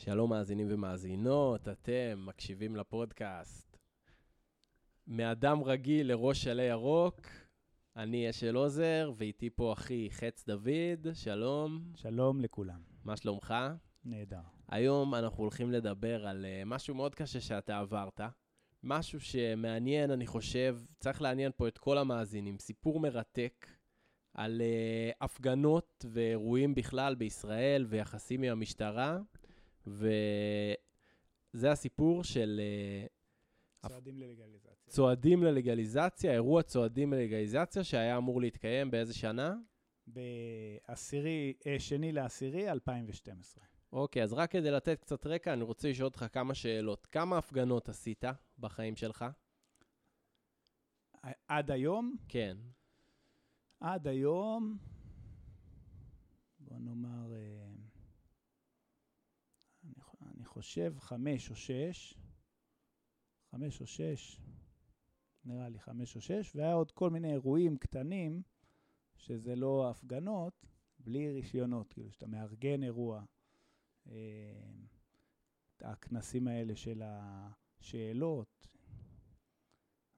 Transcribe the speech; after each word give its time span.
שלום 0.00 0.30
מאזינים 0.30 0.66
ומאזינות, 0.70 1.68
אתם 1.68 2.24
מקשיבים 2.26 2.76
לפודקאסט. 2.76 3.76
מאדם 5.06 5.62
רגיל 5.62 6.08
לראש 6.08 6.46
עלי 6.46 6.62
ירוק, 6.62 7.20
אני 7.96 8.30
אשל 8.30 8.56
עוזר, 8.56 9.12
ואיתי 9.16 9.50
פה 9.50 9.72
אחי 9.72 10.08
חץ 10.10 10.44
דוד, 10.46 11.14
שלום. 11.14 11.82
שלום 11.94 12.40
לכולם. 12.40 12.80
מה 13.04 13.16
שלומך? 13.16 13.54
נהדר. 14.04 14.40
היום 14.68 15.14
אנחנו 15.14 15.42
הולכים 15.42 15.72
לדבר 15.72 16.26
על 16.26 16.44
uh, 16.44 16.64
משהו 16.66 16.94
מאוד 16.94 17.14
קשה 17.14 17.40
שאתה 17.40 17.78
עברת. 17.78 18.20
משהו 18.82 19.20
שמעניין, 19.20 20.10
אני 20.10 20.26
חושב, 20.26 20.78
צריך 20.98 21.22
לעניין 21.22 21.52
פה 21.56 21.68
את 21.68 21.78
כל 21.78 21.98
המאזינים. 21.98 22.58
סיפור 22.58 23.00
מרתק 23.00 23.66
על 24.34 24.60
uh, 24.60 25.16
הפגנות 25.20 26.04
ואירועים 26.12 26.74
בכלל 26.74 27.14
בישראל 27.14 27.86
ויחסים 27.88 28.42
עם 28.42 28.52
המשטרה. 28.52 29.18
וזה 29.90 31.70
הסיפור 31.70 32.24
של... 32.24 32.60
אה, 32.62 33.06
צועדים 33.88 34.18
ללגליזציה. 34.18 34.92
צועדים 34.92 35.42
ללגליזציה, 35.42 36.32
אירוע 36.32 36.62
צועדים 36.62 37.12
ללגליזציה 37.12 37.84
שהיה 37.84 38.16
אמור 38.16 38.40
להתקיים 38.40 38.90
באיזה 38.90 39.14
שנה? 39.14 39.56
בעשירי, 40.06 41.54
אה, 41.66 41.80
שני 41.80 42.12
לעשירי 42.12 42.70
2012. 42.70 43.64
אוקיי, 43.92 44.22
אז 44.22 44.32
רק 44.32 44.50
כדי 44.50 44.70
לתת 44.70 45.00
קצת 45.00 45.26
רקע, 45.26 45.52
אני 45.52 45.62
רוצה 45.62 45.90
לשאול 45.90 46.04
אותך 46.04 46.26
כמה 46.32 46.54
שאלות. 46.54 47.06
כמה 47.06 47.38
הפגנות 47.38 47.88
עשית 47.88 48.24
בחיים 48.58 48.96
שלך? 48.96 49.24
עד 51.48 51.70
היום? 51.70 52.16
כן. 52.28 52.56
עד 53.80 54.06
היום, 54.06 54.78
בוא 56.58 56.78
נאמר... 56.78 57.32
אה, 57.32 57.68
אני 60.34 60.44
חושב 60.58 60.94
חמש 60.98 61.50
או 61.50 61.56
שש, 61.56 62.14
חמש 63.50 63.80
או 63.80 63.86
שש, 63.86 64.40
נראה 65.44 65.68
לי 65.68 65.78
חמש 65.78 66.16
או 66.16 66.20
שש, 66.20 66.56
והיה 66.56 66.72
עוד 66.72 66.90
כל 66.90 67.10
מיני 67.10 67.32
אירועים 67.32 67.76
קטנים, 67.76 68.42
שזה 69.16 69.56
לא 69.56 69.90
הפגנות, 69.90 70.66
בלי 70.98 71.32
רישיונות, 71.32 71.92
כאילו, 71.92 72.12
שאתה 72.12 72.26
מארגן 72.26 72.82
אירוע. 72.82 73.24
אה, 74.08 74.14
הכנסים 75.80 76.48
האלה 76.48 76.76
של 76.76 77.02
השאלות. 77.04 78.68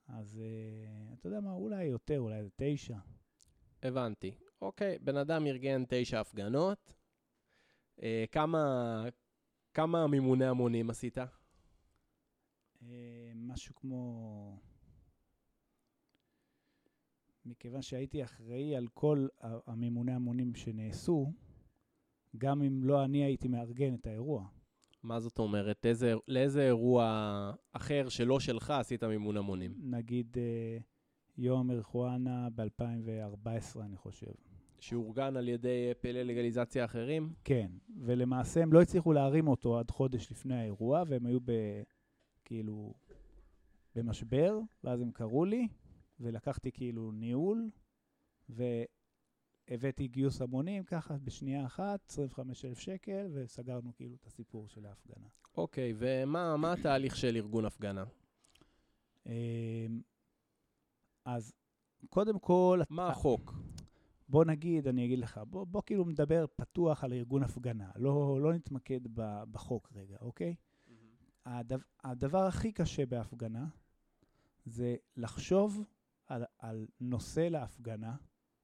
אז 0.09 0.41
אה, 0.41 1.15
אתה 1.15 1.29
יודע 1.29 1.41
מה, 1.41 1.53
אולי 1.53 1.85
יותר, 1.85 2.21
אולי 2.21 2.45
זה 2.45 2.51
תשע. 2.57 2.99
הבנתי. 3.83 4.35
אוקיי, 4.63 4.99
בן 4.99 5.17
אדם 5.17 5.47
ארגן 5.47 5.85
תשע 5.89 6.21
הפגנות. 6.21 6.93
אה, 8.03 8.25
כמה, 8.33 8.59
כמה 9.75 10.07
מימוני 10.07 10.47
המונים 10.47 10.91
עשית? 10.91 11.19
אה, 12.83 13.33
משהו 13.35 13.75
כמו... 13.75 14.57
מכיוון 17.45 17.83
שהייתי 17.83 18.25
אחראי 18.25 18.77
על 18.77 18.89
כל 18.95 19.27
המימוני 19.67 20.13
המונים 20.13 20.55
שנעשו, 20.55 21.33
גם 22.39 22.63
אם 22.63 22.85
לא 22.85 23.05
אני 23.05 23.25
הייתי 23.25 23.49
מארגן 23.49 23.95
את 23.95 24.07
האירוע. 24.07 24.49
מה 25.03 25.21
זאת 25.21 25.39
אומרת? 25.39 25.87
איזה, 25.87 26.15
לאיזה 26.29 26.63
אירוע 26.67 27.53
אחר 27.73 28.09
שלא 28.09 28.41
שלך 28.41 28.71
עשית 28.71 29.05
מימון 29.05 29.37
המונים? 29.37 29.75
נגיד 29.83 30.37
אה, 30.39 30.79
יום 31.39 31.67
מריחואנה 31.67 32.49
ב-2014, 32.55 33.81
אני 33.81 33.97
חושב. 33.97 34.50
שאורגן 34.83 35.37
על 35.37 35.49
ידי 35.49 35.93
פעילי 36.01 36.25
לגליזציה 36.25 36.85
אחרים? 36.85 37.33
כן, 37.45 37.71
ולמעשה 38.01 38.63
הם 38.63 38.73
לא 38.73 38.83
הצליחו 38.83 39.13
להרים 39.13 39.49
אותו 39.49 39.79
עד 39.79 39.91
חודש 39.91 40.31
לפני 40.31 40.55
האירוע, 40.55 41.03
והם 41.09 41.27
היו 41.27 41.41
ב... 41.41 41.53
כאילו... 42.45 42.95
במשבר, 43.95 44.59
ואז 44.85 45.01
הם 45.01 45.11
קראו 45.11 45.45
לי, 45.45 45.69
ולקחתי 46.21 46.73
כאילו 46.73 47.13
ניהול, 47.13 47.71
והבאתי 49.69 50.09
גיוס 50.09 50.43
המונים 50.43 50.85
ככה 50.85 51.15
בשנייה 51.25 51.67
אחת, 51.67 52.09
25,000 52.09 52.79
שקל, 52.79 53.27
וסגרנו 53.33 53.93
כאילו 53.95 54.15
את 54.15 54.27
הסיפור 54.27 54.69
של 54.69 54.87
ההפגנה. 54.87 55.27
אוקיי, 55.57 55.95
ומה 55.97 56.73
התהליך 56.73 57.17
של 57.17 57.37
ארגון 57.37 57.65
הפגנה? 57.65 58.05
אמ, 59.27 59.33
אז 61.25 61.53
קודם 62.09 62.39
כל... 62.39 62.81
מה 62.91 63.09
החוק? 63.09 63.55
בוא 64.31 64.45
נגיד, 64.45 64.89
אני 64.89 65.05
אגיד 65.05 65.19
לך, 65.19 65.41
בוא, 65.49 65.65
בוא 65.65 65.83
כאילו 65.87 66.05
נדבר 66.05 66.47
פתוח 66.57 67.05
על 67.05 67.13
ארגון 67.13 67.43
הפגנה, 67.43 67.91
לא, 67.97 68.41
לא 68.41 68.53
נתמקד 68.53 69.01
בחוק 69.51 69.93
רגע, 69.95 70.17
אוקיי? 70.21 70.55
Mm-hmm. 70.55 70.93
הדבר, 71.47 71.83
הדבר 72.05 72.47
הכי 72.47 72.73
קשה 72.73 73.07
בהפגנה 73.07 73.67
זה 74.65 74.97
לחשוב 75.17 75.85
על, 76.27 76.45
על 76.59 76.87
נושא 77.01 77.41
להפגנה, 77.41 78.17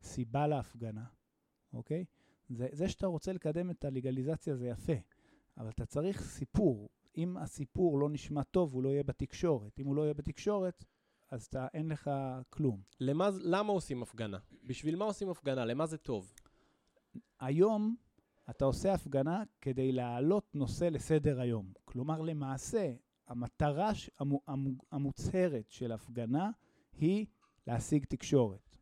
סיבה 0.02 0.46
להפגנה, 0.46 1.04
אוקיי? 1.72 2.04
זה, 2.48 2.68
זה 2.72 2.88
שאתה 2.88 3.06
רוצה 3.06 3.32
לקדם 3.32 3.70
את 3.70 3.84
הלגליזציה 3.84 4.56
זה 4.56 4.66
יפה, 4.66 4.96
אבל 5.56 5.68
אתה 5.68 5.86
צריך 5.86 6.22
סיפור. 6.22 6.88
אם 7.16 7.36
הסיפור 7.36 7.98
לא 7.98 8.10
נשמע 8.10 8.42
טוב, 8.42 8.74
הוא 8.74 8.82
לא 8.82 8.88
יהיה 8.88 9.02
בתקשורת. 9.02 9.80
אם 9.80 9.86
הוא 9.86 9.96
לא 9.96 10.02
יהיה 10.02 10.14
בתקשורת, 10.14 10.84
אז 11.30 11.44
אתה, 11.44 11.66
אין 11.74 11.88
לך 11.88 12.10
כלום. 12.50 12.80
למה, 13.00 13.30
למה 13.40 13.72
עושים 13.72 14.02
הפגנה? 14.02 14.38
בשביל 14.64 14.96
מה 14.96 15.04
עושים 15.04 15.30
הפגנה? 15.30 15.64
למה 15.64 15.86
זה 15.86 15.98
טוב? 15.98 16.32
היום 17.40 17.96
אתה 18.50 18.64
עושה 18.64 18.94
הפגנה 18.94 19.42
כדי 19.60 19.92
להעלות 19.92 20.54
נושא 20.54 20.84
לסדר 20.84 21.40
היום. 21.40 21.72
כלומר, 21.84 22.20
למעשה, 22.20 22.92
המטרה 23.28 23.90
המוצהרת 24.92 25.70
של 25.70 25.92
הפגנה 25.92 26.50
היא 26.98 27.26
להשיג 27.66 28.04
תקשורת. 28.04 28.76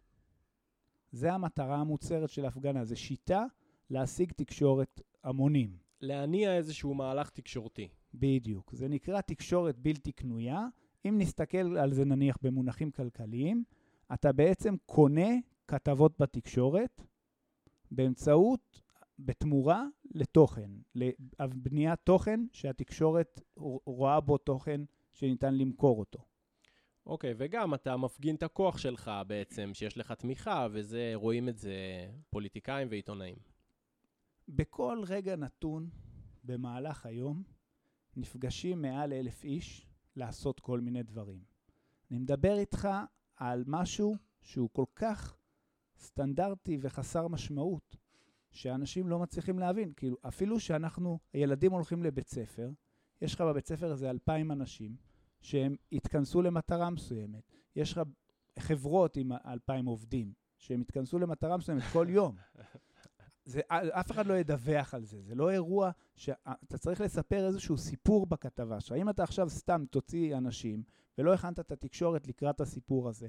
זה 1.12 1.32
המטרה 1.32 1.76
המוצהרת 1.76 2.30
של 2.30 2.44
הפגנה, 2.44 2.84
זו 2.84 2.96
שיטה 2.96 3.44
להשיג 3.90 4.32
תקשורת 4.32 5.00
המונים. 5.24 5.76
להניע 6.00 6.56
איזשהו 6.56 6.94
מהלך 6.94 7.30
תקשורתי. 7.30 7.88
בדיוק. 8.14 8.74
זה 8.74 8.88
נקרא 8.88 9.20
תקשורת 9.20 9.78
בלתי 9.78 10.12
קנויה, 10.12 10.66
אם 11.04 11.18
נסתכל 11.18 11.76
על 11.78 11.92
זה 11.92 12.04
נניח 12.04 12.38
במונחים 12.42 12.90
כלכליים, 12.90 13.64
אתה 14.14 14.32
בעצם 14.32 14.74
קונה 14.86 15.30
כתבות 15.68 16.20
בתקשורת 16.20 17.02
באמצעות, 17.90 18.80
בתמורה 19.18 19.84
לתוכן, 20.14 20.70
לבניית 20.94 22.00
תוכן 22.04 22.40
שהתקשורת 22.52 23.40
רואה 23.86 24.20
בו 24.20 24.38
תוכן 24.38 24.80
שניתן 25.12 25.54
למכור 25.54 25.98
אותו. 25.98 26.18
אוקיי, 27.06 27.32
okay, 27.32 27.34
וגם 27.38 27.74
אתה 27.74 27.96
מפגין 27.96 28.36
את 28.36 28.42
הכוח 28.42 28.78
שלך 28.78 29.10
בעצם, 29.26 29.70
שיש 29.74 29.98
לך 29.98 30.12
תמיכה, 30.12 30.66
וזה, 30.72 31.12
רואים 31.14 31.48
את 31.48 31.58
זה 31.58 31.76
פוליטיקאים 32.30 32.88
ועיתונאים. 32.90 33.36
בכל 34.48 35.02
רגע 35.06 35.36
נתון 35.36 35.88
במהלך 36.44 37.06
היום 37.06 37.42
נפגשים 38.16 38.82
מעל 38.82 39.12
אלף 39.12 39.44
איש 39.44 39.86
לעשות 40.16 40.60
כל 40.60 40.80
מיני 40.80 41.02
דברים. 41.02 41.40
אני 42.10 42.18
מדבר 42.18 42.58
איתך 42.58 42.88
על 43.36 43.64
משהו 43.66 44.16
שהוא 44.42 44.68
כל 44.72 44.84
כך 44.94 45.36
סטנדרטי 45.98 46.78
וחסר 46.80 47.28
משמעות, 47.28 47.96
שאנשים 48.50 49.08
לא 49.08 49.18
מצליחים 49.18 49.58
להבין. 49.58 49.92
כאילו, 49.96 50.16
אפילו 50.28 50.60
שאנחנו, 50.60 51.18
הילדים 51.32 51.72
הולכים 51.72 52.02
לבית 52.02 52.28
ספר, 52.28 52.70
יש 53.20 53.34
לך 53.34 53.40
בבית 53.40 53.66
ספר 53.66 53.92
איזה 53.92 54.10
אלפיים 54.10 54.52
אנשים, 54.52 54.96
שהם 55.40 55.76
התכנסו 55.92 56.42
למטרה 56.42 56.90
מסוימת. 56.90 57.52
יש 57.76 57.92
לך 57.92 58.00
חברות 58.58 59.16
עם 59.16 59.32
אלפיים 59.32 59.86
עובדים, 59.86 60.32
שהם 60.58 60.80
התכנסו 60.80 61.18
למטרה 61.18 61.56
מסוימת 61.56 61.82
כל 61.92 62.06
יום. 62.10 62.36
זה, 63.44 63.60
אף 63.70 64.10
אחד 64.10 64.26
לא 64.26 64.34
ידווח 64.34 64.94
על 64.94 65.04
זה, 65.04 65.22
זה 65.22 65.34
לא 65.34 65.50
אירוע 65.50 65.90
שאתה 66.16 66.78
צריך 66.78 67.00
לספר 67.00 67.46
איזשהו 67.46 67.78
סיפור 67.78 68.26
בכתבה 68.26 68.80
שלך. 68.80 68.92
אם 68.92 69.10
אתה 69.10 69.22
עכשיו 69.22 69.50
סתם 69.50 69.84
תוציא 69.90 70.36
אנשים 70.36 70.82
ולא 71.18 71.34
הכנת 71.34 71.60
את 71.60 71.72
התקשורת 71.72 72.28
לקראת 72.28 72.60
הסיפור 72.60 73.08
הזה, 73.08 73.28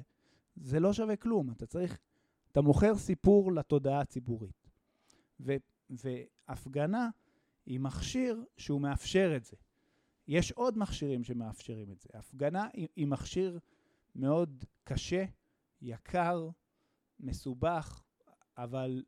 זה 0.56 0.80
לא 0.80 0.94
שווה 0.94 1.16
כלום. 1.16 1.52
אתה 1.52 1.66
צריך, 1.66 2.00
אתה 2.52 2.62
מוכר 2.62 2.96
סיפור 2.96 3.54
לתודעה 3.54 4.00
הציבורית. 4.00 4.70
ו, 5.40 5.56
והפגנה 5.90 7.10
היא 7.66 7.80
מכשיר 7.80 8.44
שהוא 8.58 8.82
מאפשר 8.82 9.34
את 9.36 9.46
זה. 9.46 9.56
יש 10.28 10.52
עוד 10.52 10.78
מכשירים 10.78 11.24
שמאפשרים 11.24 11.92
את 11.92 12.02
זה. 12.02 12.10
הפגנה 12.14 12.68
היא, 12.74 12.88
היא 12.96 13.08
מכשיר 13.08 13.60
מאוד 14.16 14.64
קשה, 14.84 15.26
יקר, 15.82 16.50
מסובך, 17.20 18.02
אבל 18.58 19.04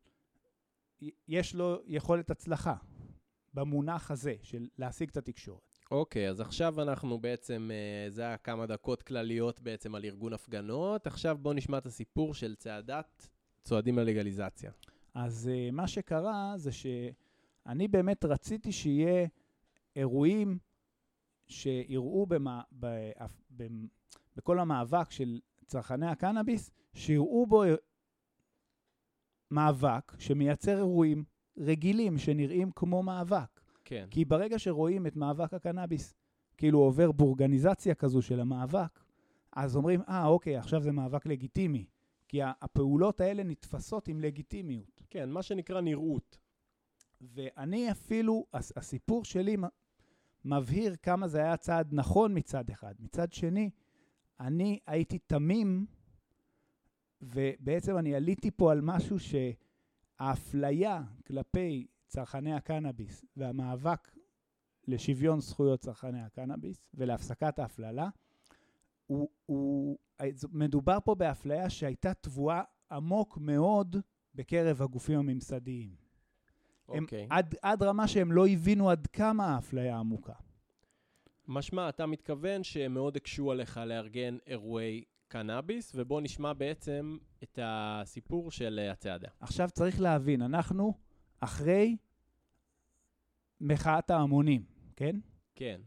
יש 1.27 1.55
לו 1.55 1.81
יכולת 1.85 2.31
הצלחה 2.31 2.75
במונח 3.53 4.11
הזה 4.11 4.35
של 4.41 4.67
להשיג 4.77 5.09
את 5.09 5.17
התקשורת. 5.17 5.77
אוקיי, 5.91 6.27
okay, 6.27 6.29
אז 6.29 6.41
עכשיו 6.41 6.81
אנחנו 6.81 7.19
בעצם, 7.19 7.69
אה, 7.73 8.09
זה 8.09 8.21
היה 8.21 8.37
כמה 8.37 8.65
דקות 8.65 9.03
כלליות 9.03 9.61
בעצם 9.61 9.95
על 9.95 10.05
ארגון 10.05 10.33
הפגנות. 10.33 11.07
עכשיו 11.07 11.37
בואו 11.41 11.53
נשמע 11.53 11.77
את 11.77 11.85
הסיפור 11.85 12.33
של 12.33 12.55
צעדת 12.55 13.27
צועדים 13.63 13.99
ללגליזציה. 13.99 14.71
אז 15.13 15.49
uh, 15.53 15.71
מה 15.71 15.87
שקרה 15.87 16.53
זה 16.55 16.71
שאני 16.71 17.87
באמת 17.87 18.25
רציתי 18.25 18.71
שיהיה 18.71 19.27
אירועים 19.95 20.57
שיראו 21.47 22.25
במה, 22.25 22.61
ב, 22.79 23.11
ב, 23.57 23.67
בכל 24.35 24.59
המאבק 24.59 25.11
של 25.11 25.39
צרכני 25.65 26.07
הקנאביס, 26.07 26.71
שיראו 26.93 27.45
בו 27.45 27.63
מאבק 29.51 30.13
שמייצר 30.19 30.77
אירועים 30.77 31.23
רגילים 31.57 32.17
שנראים 32.17 32.71
כמו 32.71 33.03
מאבק. 33.03 33.61
כן. 33.85 34.07
כי 34.11 34.25
ברגע 34.25 34.59
שרואים 34.59 35.07
את 35.07 35.15
מאבק 35.15 35.53
הקנאביס, 35.53 36.13
כאילו 36.57 36.79
עובר 36.79 37.11
בורגניזציה 37.11 37.95
כזו 37.95 38.21
של 38.21 38.39
המאבק, 38.39 38.99
אז 39.51 39.75
אומרים, 39.75 40.01
אה, 40.01 40.23
ah, 40.23 40.27
אוקיי, 40.27 40.57
עכשיו 40.57 40.81
זה 40.81 40.91
מאבק 40.91 41.25
לגיטימי. 41.25 41.85
כי 42.27 42.39
הפעולות 42.43 43.21
האלה 43.21 43.43
נתפסות 43.43 44.07
עם 44.07 44.19
לגיטימיות. 44.19 45.01
כן, 45.09 45.29
מה 45.29 45.43
שנקרא 45.43 45.81
נראות. 45.81 46.37
ואני 47.21 47.91
אפילו, 47.91 48.45
הסיפור 48.53 49.25
שלי 49.25 49.57
מבהיר 50.45 50.95
כמה 50.95 51.27
זה 51.27 51.39
היה 51.39 51.57
צעד 51.57 51.87
נכון 51.91 52.37
מצד 52.37 52.69
אחד. 52.69 52.93
מצד 52.99 53.33
שני, 53.33 53.69
אני 54.39 54.79
הייתי 54.87 55.17
תמים, 55.19 55.85
ובעצם 57.21 57.97
אני 57.97 58.15
עליתי 58.15 58.51
פה 58.51 58.71
על 58.71 58.81
משהו 58.81 59.17
שהאפליה 60.19 61.03
כלפי 61.27 61.87
צרכני 62.07 62.53
הקנאביס 62.53 63.25
והמאבק 63.37 64.11
לשוויון 64.87 65.39
זכויות 65.39 65.79
צרכני 65.79 66.21
הקנאביס 66.21 66.87
ולהפסקת 66.93 67.59
ההפללה, 67.59 68.09
הוא, 69.07 69.29
הוא, 69.45 69.97
מדובר 70.51 70.97
פה 71.03 71.15
באפליה 71.15 71.69
שהייתה 71.69 72.13
טבועה 72.13 72.63
עמוק 72.91 73.37
מאוד 73.37 73.95
בקרב 74.35 74.81
הגופים 74.81 75.19
הממסדיים. 75.19 75.95
אוקיי. 76.87 77.23
הם, 77.23 77.27
עד, 77.29 77.55
עד 77.61 77.83
רמה 77.83 78.07
שהם 78.07 78.31
לא 78.31 78.47
הבינו 78.47 78.89
עד 78.89 79.07
כמה 79.07 79.55
האפליה 79.55 79.99
עמוקה. 79.99 80.33
משמע, 81.47 81.89
אתה 81.89 82.05
מתכוון 82.05 82.63
שהם 82.63 82.93
מאוד 82.93 83.15
הקשו 83.15 83.51
עליך 83.51 83.77
לארגן 83.77 84.37
אירועי 84.47 85.03
קנאביס, 85.27 85.91
ובוא 85.95 86.21
נשמע 86.21 86.53
בעצם 86.53 87.17
את 87.43 87.59
הסיפור 87.61 88.51
של 88.51 88.79
אה, 88.83 88.91
הצעדה. 88.91 89.27
עכשיו 89.39 89.69
צריך 89.73 90.01
להבין, 90.01 90.41
אנחנו 90.41 90.93
אחרי 91.39 91.97
מחאת 93.61 94.09
ההמונים, 94.09 94.63
כן? 94.95 95.15
כן. 95.55 95.81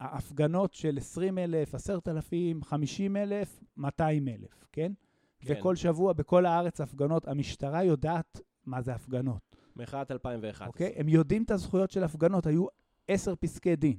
ההפגנות 0.00 0.74
של 0.74 0.98
20 0.98 1.38
אלף, 1.38 1.74
10,000, 1.74 2.64
50 2.64 3.16
אלף, 3.16 3.60
200 3.76 4.28
אלף, 4.28 4.64
כן? 4.72 4.92
כן? 5.40 5.54
וכל 5.58 5.76
שבוע 5.76 6.12
בכל 6.12 6.46
הארץ 6.46 6.80
הפגנות. 6.80 7.28
המשטרה 7.28 7.84
יודעת 7.84 8.40
מה 8.66 8.82
זה 8.82 8.94
הפגנות. 8.94 9.56
מחאת 9.76 10.10
2011. 10.10 10.66
אוקיי? 10.66 10.92
הם 10.96 11.08
יודעים 11.08 11.42
את 11.42 11.50
הזכויות 11.50 11.90
של 11.90 12.04
הפגנות, 12.04 12.46
היו 12.46 12.66
עשר 13.08 13.34
פסקי 13.36 13.76
דין. 13.76 13.96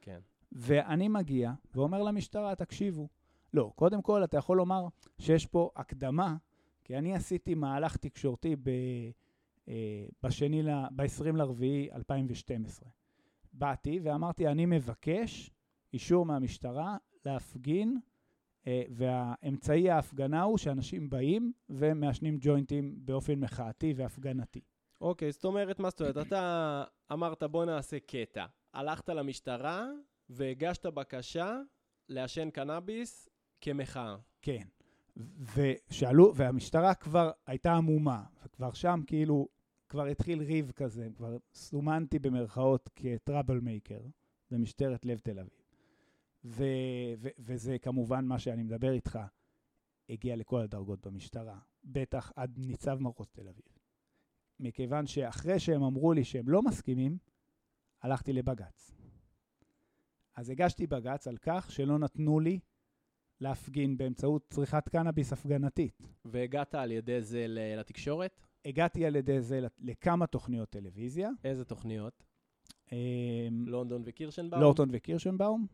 כן. 0.00 0.20
ואני 0.52 1.08
מגיע 1.08 1.52
ואומר 1.74 2.02
למשטרה, 2.02 2.54
תקשיבו. 2.54 3.08
לא, 3.54 3.72
קודם 3.74 4.02
כל, 4.02 4.24
אתה 4.24 4.36
יכול 4.36 4.56
לומר 4.56 4.86
שיש 5.18 5.46
פה 5.46 5.70
הקדמה, 5.76 6.36
כי 6.84 6.98
אני 6.98 7.14
עשיתי 7.14 7.54
מהלך 7.54 7.96
תקשורתי 7.96 8.56
ב... 8.56 8.70
אה, 9.68 10.06
בשני, 10.22 10.62
ב-20 10.96 11.36
לרביעי 11.36 11.88
2012. 11.92 12.88
באתי 13.52 14.00
ואמרתי, 14.02 14.48
אני 14.48 14.66
מבקש 14.66 15.50
אישור 15.92 16.26
מהמשטרה 16.26 16.96
להפגין, 17.24 18.00
אה, 18.66 18.82
והאמצעי 18.90 19.90
ההפגנה 19.90 20.42
הוא 20.42 20.58
שאנשים 20.58 21.10
באים 21.10 21.52
ומעשנים 21.68 22.38
ג'וינטים 22.40 22.94
באופן 22.98 23.40
מחאתי 23.40 23.92
והפגנתי. 23.96 24.60
אוקיי, 25.00 25.28
okay, 25.28 25.32
זאת 25.32 25.44
אומרת, 25.44 25.80
מה 25.80 25.90
זאת 25.90 26.00
אומרת? 26.00 26.26
אתה 26.26 26.84
אמרת, 27.12 27.42
בוא 27.42 27.64
נעשה 27.64 27.98
קטע. 28.00 28.46
הלכת 28.74 29.08
למשטרה 29.08 29.86
והגשת 30.28 30.86
בקשה 30.86 31.58
לעשן 32.08 32.50
קנאביס 32.50 33.28
כמחאה. 33.62 34.16
כן. 34.42 34.66
ושאלו, 35.56 36.32
והמשטרה 36.34 36.94
כבר 36.94 37.30
הייתה 37.46 37.72
עמומה, 37.72 38.24
וכבר 38.44 38.72
שם 38.72 39.00
כאילו 39.06 39.48
כבר 39.88 40.06
התחיל 40.06 40.42
ריב 40.42 40.70
כזה, 40.70 41.08
כבר 41.16 41.36
סומנתי 41.54 42.18
במרכאות 42.18 42.90
כטראבל 42.96 43.60
מייקר 43.60 44.00
במשטרת 44.50 45.04
לב 45.04 45.18
תל 45.18 45.38
אביב. 45.38 45.60
ו- 46.44 47.14
ו- 47.18 47.28
וזה 47.38 47.78
כמובן 47.78 48.24
מה 48.24 48.38
שאני 48.38 48.62
מדבר 48.62 48.92
איתך, 48.92 49.18
הגיע 50.08 50.36
לכל 50.36 50.60
הדרגות 50.60 51.06
במשטרה, 51.06 51.58
בטח 51.84 52.32
עד 52.36 52.58
ניצב 52.58 52.98
מחוז 53.00 53.30
תל 53.30 53.48
אביב. 53.48 53.78
מכיוון 54.60 55.06
שאחרי 55.06 55.58
שהם 55.58 55.82
אמרו 55.82 56.12
לי 56.12 56.24
שהם 56.24 56.48
לא 56.48 56.62
מסכימים, 56.62 57.18
הלכתי 58.02 58.32
לבג"ץ. 58.32 58.94
אז 60.36 60.50
הגשתי 60.50 60.86
בג"ץ 60.86 61.26
על 61.26 61.36
כך 61.36 61.70
שלא 61.70 61.98
נתנו 61.98 62.40
לי 62.40 62.60
להפגין 63.42 63.96
באמצעות 63.96 64.46
צריכת 64.50 64.88
קנאביס 64.88 65.32
הפגנתית. 65.32 66.02
והגעת 66.24 66.74
על 66.74 66.90
ידי 66.90 67.22
זה 67.22 67.44
לתקשורת? 67.48 68.40
הגעתי 68.64 69.06
על 69.06 69.16
ידי 69.16 69.40
זה 69.40 69.60
לכמה 69.78 70.26
תוכניות 70.26 70.70
טלוויזיה. 70.70 71.30
איזה 71.44 71.64
תוכניות? 71.64 72.24
אמ, 72.92 73.64
לונדון 73.66 74.02
וקירשנבאום? 74.04 74.62
לונדון 74.62 74.88
וקירשנבאום. 74.92 75.66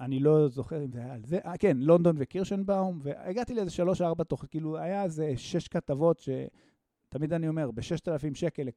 אני 0.00 0.20
לא 0.20 0.48
זוכר 0.48 0.84
אם 0.84 0.92
זה 0.92 0.98
היה 0.98 1.14
על 1.14 1.24
זה. 1.24 1.38
אה, 1.38 1.56
כן, 1.58 1.76
לונדון 1.76 2.16
וקירשנבאום, 2.18 2.98
והגעתי 3.02 3.54
לאיזה 3.54 3.70
שלוש-ארבע 3.70 4.24
תוכניות, 4.24 4.50
כאילו, 4.50 4.78
היה 4.78 5.04
איזה 5.04 5.32
שש 5.36 5.68
כתבות 5.68 6.20
שתמיד 6.20 7.32
אני 7.32 7.48
אומר, 7.48 7.70
ב-6,000 7.70 8.34
שקל 8.34 8.68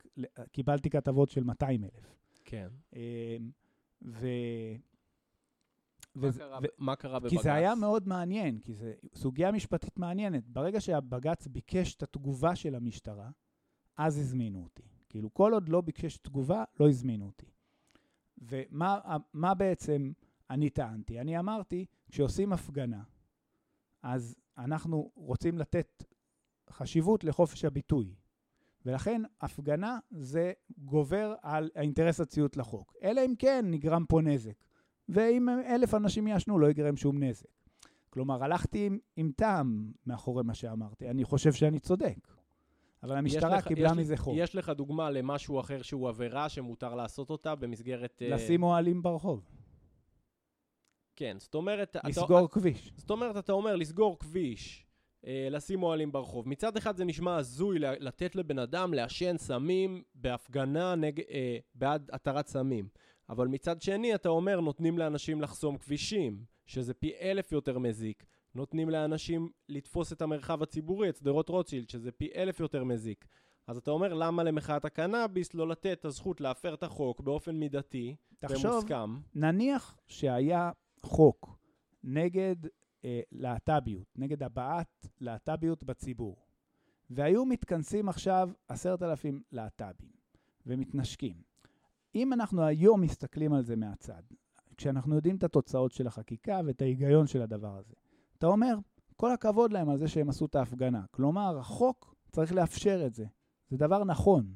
קיבלתי 0.51 0.89
כתבות 0.89 1.29
של 1.29 1.43
200 1.43 1.83
אלף. 1.83 2.15
כן. 2.45 2.67
אמ, 2.95 2.99
ו... 4.05 4.27
וזה, 6.15 6.39
קרה, 6.39 6.59
ו... 6.63 6.65
מה 6.77 6.95
קרה 6.95 7.19
בבג"ץ? 7.19 7.31
כי 7.37 7.43
זה 7.43 7.53
היה 7.53 7.75
מאוד 7.75 8.07
מעניין, 8.07 8.59
כי 8.59 8.73
זו 8.73 8.85
סוגיה 9.15 9.51
משפטית 9.51 9.99
מעניינת. 9.99 10.47
ברגע 10.47 10.81
שהבג"ץ 10.81 11.47
ביקש 11.47 11.95
את 11.95 12.03
התגובה 12.03 12.55
של 12.55 12.75
המשטרה, 12.75 13.29
אז 13.97 14.17
הזמינו 14.17 14.63
אותי. 14.63 14.83
כאילו, 15.09 15.33
כל 15.33 15.53
עוד 15.53 15.69
לא 15.69 15.81
ביקש 15.81 16.17
תגובה, 16.17 16.63
לא 16.79 16.89
הזמינו 16.89 17.25
אותי. 17.25 17.45
ומה 18.37 19.53
בעצם 19.57 20.11
אני 20.49 20.69
טענתי? 20.69 21.19
אני 21.19 21.39
אמרתי, 21.39 21.85
כשעושים 22.11 22.53
הפגנה, 22.53 23.03
אז 24.03 24.35
אנחנו 24.57 25.11
רוצים 25.15 25.57
לתת 25.57 26.03
חשיבות 26.69 27.23
לחופש 27.23 27.65
הביטוי. 27.65 28.15
ולכן 28.85 29.21
הפגנה 29.41 29.99
זה 30.11 30.53
גובר 30.77 31.35
על 31.41 31.69
האינטרס 31.75 32.19
הציות 32.19 32.57
לחוק. 32.57 32.93
אלא 33.03 33.21
אם 33.25 33.33
כן 33.39 33.65
נגרם 33.69 34.05
פה 34.05 34.21
נזק. 34.21 34.63
ואם 35.09 35.49
אלף 35.49 35.93
אנשים 35.93 36.27
יעשנו, 36.27 36.59
לא 36.59 36.67
ייגרם 36.67 36.95
שום 36.95 37.23
נזק. 37.23 37.45
כלומר, 38.09 38.43
הלכתי 38.43 38.85
עם, 38.85 38.99
עם 39.15 39.31
טעם 39.35 39.91
מאחורי 40.07 40.43
מה 40.43 40.53
שאמרתי. 40.53 41.09
אני 41.09 41.23
חושב 41.23 41.53
שאני 41.53 41.79
צודק. 41.79 42.17
אבל 43.03 43.17
המשטרה 43.17 43.57
לך, 43.57 43.67
קיבלה 43.67 43.93
מזה 43.93 44.17
חוק. 44.17 44.33
יש 44.37 44.55
לך 44.55 44.69
דוגמה 44.69 45.09
למשהו 45.09 45.59
אחר 45.59 45.81
שהוא 45.81 46.09
עבירה 46.09 46.49
שמותר 46.49 46.95
לעשות 46.95 47.29
אותה 47.29 47.55
במסגרת... 47.55 48.21
אה, 48.21 48.29
לשים 48.29 48.63
אוהלים 48.63 49.01
ברחוב. 49.01 49.49
כן, 51.15 51.35
זאת 51.39 51.55
אומרת... 51.55 51.95
לסגור 52.03 52.45
אתה, 52.45 52.53
כביש. 52.53 52.93
זאת 52.97 53.11
אומרת, 53.11 53.37
אתה 53.37 53.51
אומר 53.51 53.75
לסגור 53.75 54.19
כביש, 54.19 54.85
אה, 55.25 55.47
לשים 55.51 55.83
אוהלים 55.83 56.11
ברחוב. 56.11 56.49
מצד 56.49 56.77
אחד 56.77 56.97
זה 56.97 57.05
נשמע 57.05 57.35
הזוי 57.35 57.79
לתת 57.79 58.35
לבן 58.35 58.59
אדם 58.59 58.93
לעשן 58.93 59.37
סמים 59.37 60.03
בהפגנה 60.15 60.95
נג, 60.95 61.21
אה, 61.31 61.57
בעד 61.75 62.09
התרת 62.13 62.47
סמים. 62.47 62.87
אבל 63.33 63.47
מצד 63.47 63.81
שני 63.81 64.15
אתה 64.15 64.29
אומר 64.29 64.59
נותנים 64.59 64.97
לאנשים 64.97 65.41
לחסום 65.41 65.77
כבישים, 65.77 66.43
שזה 66.65 66.93
פי 66.93 67.13
אלף 67.21 67.51
יותר 67.51 67.79
מזיק. 67.79 68.25
נותנים 68.55 68.89
לאנשים 68.89 69.49
לתפוס 69.69 70.13
את 70.13 70.21
המרחב 70.21 70.63
הציבורי, 70.63 71.09
את 71.09 71.15
שדרות 71.15 71.49
רוטשילד, 71.49 71.89
שזה 71.89 72.11
פי 72.11 72.29
אלף 72.35 72.59
יותר 72.59 72.83
מזיק. 72.83 73.25
אז 73.67 73.77
אתה 73.77 73.91
אומר, 73.91 74.13
למה 74.13 74.43
למחאת 74.43 74.85
הקנאביס 74.85 75.53
לא 75.53 75.67
לתת 75.67 75.97
את 75.99 76.05
הזכות 76.05 76.41
להפר 76.41 76.73
את 76.73 76.83
החוק 76.83 77.21
באופן 77.21 77.55
מידתי 77.55 78.15
תחשוב, 78.39 78.71
ומוסכם? 78.71 79.17
נניח 79.35 79.97
שהיה 80.07 80.71
חוק 81.03 81.59
נגד 82.03 82.55
אה, 83.05 83.21
להט"ביות, 83.31 84.07
נגד 84.15 84.43
הבעת 84.43 85.07
להט"ביות 85.21 85.83
בציבור, 85.83 86.45
והיו 87.09 87.45
מתכנסים 87.45 88.09
עכשיו 88.09 88.49
עשרת 88.67 89.03
אלפים 89.03 89.41
להט"בים 89.51 90.09
ומתנשקים. 90.65 91.52
אם 92.15 92.33
אנחנו 92.33 92.63
היום 92.63 93.01
מסתכלים 93.01 93.53
על 93.53 93.63
זה 93.63 93.75
מהצד, 93.75 94.21
כשאנחנו 94.77 95.15
יודעים 95.15 95.35
את 95.35 95.43
התוצאות 95.43 95.91
של 95.91 96.07
החקיקה 96.07 96.61
ואת 96.65 96.81
ההיגיון 96.81 97.27
של 97.27 97.41
הדבר 97.41 97.77
הזה, 97.77 97.93
אתה 98.37 98.47
אומר, 98.47 98.75
כל 99.15 99.31
הכבוד 99.31 99.73
להם 99.73 99.89
על 99.89 99.97
זה 99.97 100.07
שהם 100.07 100.29
עשו 100.29 100.45
את 100.45 100.55
ההפגנה. 100.55 101.01
כלומר, 101.11 101.57
החוק 101.59 102.15
צריך 102.31 102.53
לאפשר 102.53 103.05
את 103.05 103.13
זה. 103.13 103.25
זה 103.69 103.77
דבר 103.77 104.03
נכון. 104.03 104.53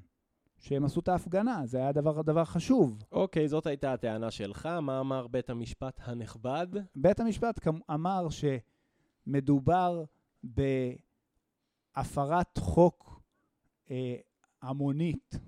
שהם 0.60 0.86
עשו 0.86 1.00
את 1.00 1.08
ההפגנה, 1.08 1.66
זה 1.66 1.78
היה 1.78 1.92
דבר, 1.92 2.22
דבר 2.22 2.46
חשוב. 2.46 3.04
אוקיי, 3.12 3.46
okay, 3.46 3.48
זאת 3.48 3.68
הייתה 3.68 3.94
הטענה 3.94 4.32
שלך. 4.32 4.66
מה 4.66 5.00
אמר 5.00 5.28
בית 5.28 5.50
המשפט 5.50 6.02
הנכבד? 6.04 6.68
בית 6.96 7.20
המשפט 7.20 7.68
אמר 7.94 8.28
שמדובר 9.28 10.04
בהפרת 11.96 12.58
חוק 12.58 13.22
אה, 13.92 14.16
המונית 14.62 15.40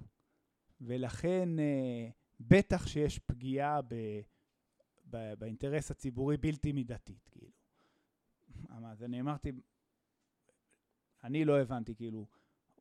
ולכן 0.82 1.60
אה, 1.60 2.10
בטח 2.40 2.88
שיש 2.88 3.20
פגיעה 3.20 3.82
ב, 3.82 3.96
ב, 5.10 5.34
באינטרס 5.34 5.92
הציבורי 5.92 6.38
בלתי 6.38 6.72
מידתית, 6.72 7.30
כאילו. 7.32 7.52
אז 8.86 9.04
אני 9.04 9.22
אמרתי, 9.22 9.52
אני 11.24 11.46
לא 11.46 11.62
הבנתי, 11.62 11.96
כאילו, 11.96 12.26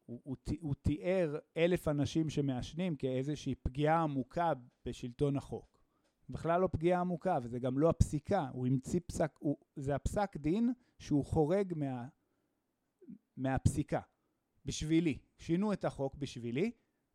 הוא, 0.06 0.20
הוא, 0.24 0.36
הוא 0.60 0.74
תיאר 0.82 1.38
אלף 1.56 1.88
אנשים 1.88 2.30
שמעשנים 2.30 2.96
כאיזושהי 2.96 3.54
פגיעה 3.54 4.02
עמוקה 4.02 4.52
בשלטון 4.84 5.36
החוק. 5.36 5.78
בכלל 6.30 6.60
לא 6.60 6.68
פגיעה 6.72 7.00
עמוקה, 7.00 7.38
וזה 7.42 7.58
גם 7.58 7.78
לא 7.78 7.90
הפסיקה, 7.90 8.48
הוא 8.52 8.66
המציא 8.66 9.00
פסק, 9.06 9.32
הוא, 9.38 9.56
זה 9.76 9.94
הפסק 9.94 10.36
דין 10.36 10.72
שהוא 10.98 11.24
חורג 11.24 11.72
מה, 11.76 12.08
מהפסיקה, 13.36 14.00
בשבילי. 14.64 15.18
שינו 15.38 15.72
את 15.72 15.84
החוק 15.84 16.14
בשבילי, 16.14 16.70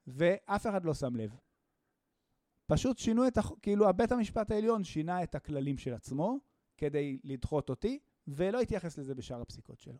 ואף 0.07 0.67
אחד 0.67 0.85
לא 0.85 0.93
שם 0.93 1.15
לב. 1.15 1.35
פשוט 2.65 2.97
שינו 2.97 3.27
את 3.27 3.37
החוק, 3.37 3.59
כאילו 3.61 3.89
הבית 3.89 4.11
המשפט 4.11 4.51
העליון 4.51 4.83
שינה 4.83 5.23
את 5.23 5.35
הכללים 5.35 5.77
של 5.77 5.93
עצמו 5.93 6.39
כדי 6.77 7.19
לדחות 7.23 7.69
אותי, 7.69 7.99
ולא 8.27 8.61
התייחס 8.61 8.97
לזה 8.97 9.15
בשאר 9.15 9.41
הפסיקות 9.41 9.79
שלו, 9.79 9.97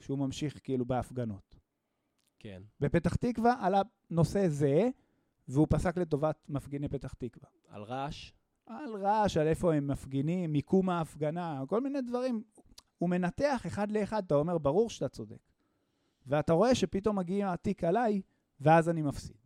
שהוא 0.00 0.18
ממשיך 0.18 0.60
כאילו 0.62 0.84
בהפגנות. 0.84 1.56
כן. 2.38 2.62
בפתח 2.80 3.16
תקווה 3.16 3.66
עלה 3.66 3.82
נושא 4.10 4.48
זה, 4.48 4.88
והוא 5.48 5.66
פסק 5.70 5.98
לטובת 5.98 6.46
מפגיני 6.48 6.88
פתח 6.88 7.12
תקווה. 7.12 7.48
על 7.68 7.82
רעש? 7.82 8.32
על 8.66 8.96
רעש, 8.96 9.36
על 9.36 9.46
איפה 9.46 9.74
הם 9.74 9.86
מפגינים, 9.86 10.52
מיקום 10.52 10.88
ההפגנה, 10.88 11.62
כל 11.68 11.80
מיני 11.80 12.00
דברים. 12.00 12.42
הוא 12.98 13.10
מנתח 13.10 13.62
אחד 13.66 13.90
לאחד, 13.90 14.24
אתה 14.24 14.34
אומר, 14.34 14.58
ברור 14.58 14.90
שאתה 14.90 15.08
צודק. 15.08 15.52
ואתה 16.26 16.52
רואה 16.52 16.74
שפתאום 16.74 17.18
מגיע 17.18 17.52
התיק 17.52 17.84
עליי, 17.84 18.20
ואז 18.62 18.88
אני 18.88 19.02
מפסיד. 19.02 19.36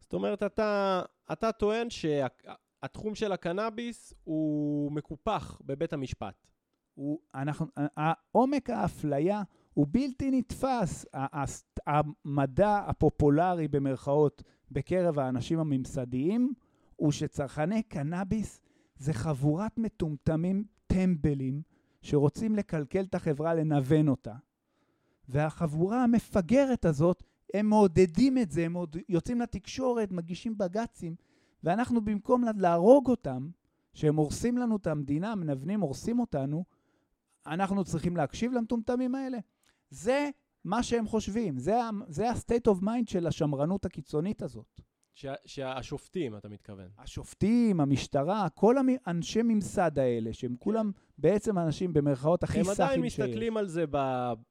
זאת 0.00 0.12
אומרת, 0.12 0.42
אתה, 0.42 1.02
אתה 1.32 1.52
טוען 1.52 1.90
שהתחום 1.90 3.14
של 3.14 3.32
הקנאביס 3.32 4.14
הוא 4.24 4.92
מקופח 4.92 5.60
בבית 5.64 5.92
המשפט. 5.92 6.46
הוא, 6.94 7.18
אנחנו, 7.34 7.66
עומק 8.32 8.70
האפליה 8.70 9.42
הוא 9.74 9.86
בלתי 9.90 10.30
נתפס. 10.30 11.06
המדע 11.86 12.76
הפופולרי 12.86 13.68
במרכאות 13.68 14.42
בקרב 14.70 15.18
האנשים 15.18 15.58
הממסדיים 15.58 16.52
הוא 16.96 17.12
שצרכני 17.12 17.82
קנאביס 17.82 18.60
זה 18.96 19.12
חבורת 19.12 19.78
מטומטמים 19.78 20.64
טמבלים 20.86 21.62
שרוצים 22.02 22.56
לקלקל 22.56 23.04
את 23.04 23.14
החברה, 23.14 23.54
לנוון 23.54 24.08
אותה. 24.08 24.34
והחבורה 25.28 26.02
המפגרת 26.02 26.84
הזאת, 26.84 27.22
הם 27.54 27.66
מעודדים 27.66 28.38
את 28.38 28.50
זה, 28.50 28.64
הם 28.64 28.74
עוד 28.74 28.96
יוצאים 29.08 29.40
לתקשורת, 29.40 30.12
מגישים 30.12 30.58
בג"צים, 30.58 31.14
ואנחנו 31.64 32.04
במקום 32.04 32.44
להרוג 32.56 33.10
אותם, 33.10 33.48
שהם 33.94 34.16
הורסים 34.16 34.58
לנו 34.58 34.76
את 34.76 34.86
המדינה, 34.86 35.34
מנוונים, 35.34 35.80
הורסים 35.80 36.20
אותנו, 36.20 36.64
אנחנו 37.46 37.84
צריכים 37.84 38.16
להקשיב 38.16 38.52
למטומטמים 38.52 39.14
האלה. 39.14 39.38
זה 39.90 40.30
מה 40.64 40.82
שהם 40.82 41.06
חושבים, 41.06 41.58
זה, 41.58 41.74
זה 42.08 42.30
ה-state 42.30 42.70
of 42.70 42.82
mind 42.82 43.10
של 43.10 43.26
השמרנות 43.26 43.84
הקיצונית 43.84 44.42
הזאת. 44.42 44.80
שהשופטים, 45.46 46.36
אתה 46.36 46.48
מתכוון. 46.48 46.88
השופטים, 46.98 47.80
המשטרה, 47.80 48.48
כל 48.48 48.76
האנשי 49.06 49.42
ממסד 49.42 49.98
האלה, 49.98 50.32
שהם 50.32 50.50
כן. 50.50 50.56
כולם 50.58 50.90
בעצם 51.18 51.58
אנשים 51.58 51.92
במרכאות 51.92 52.42
הכי 52.42 52.64
סאחים 52.64 52.64
שיש. 52.64 52.80
הם 52.80 52.84
עדיין 52.86 53.02
מסתכלים 53.06 53.56
על 53.56 53.68
זה 53.68 53.84
ב, 53.90 53.96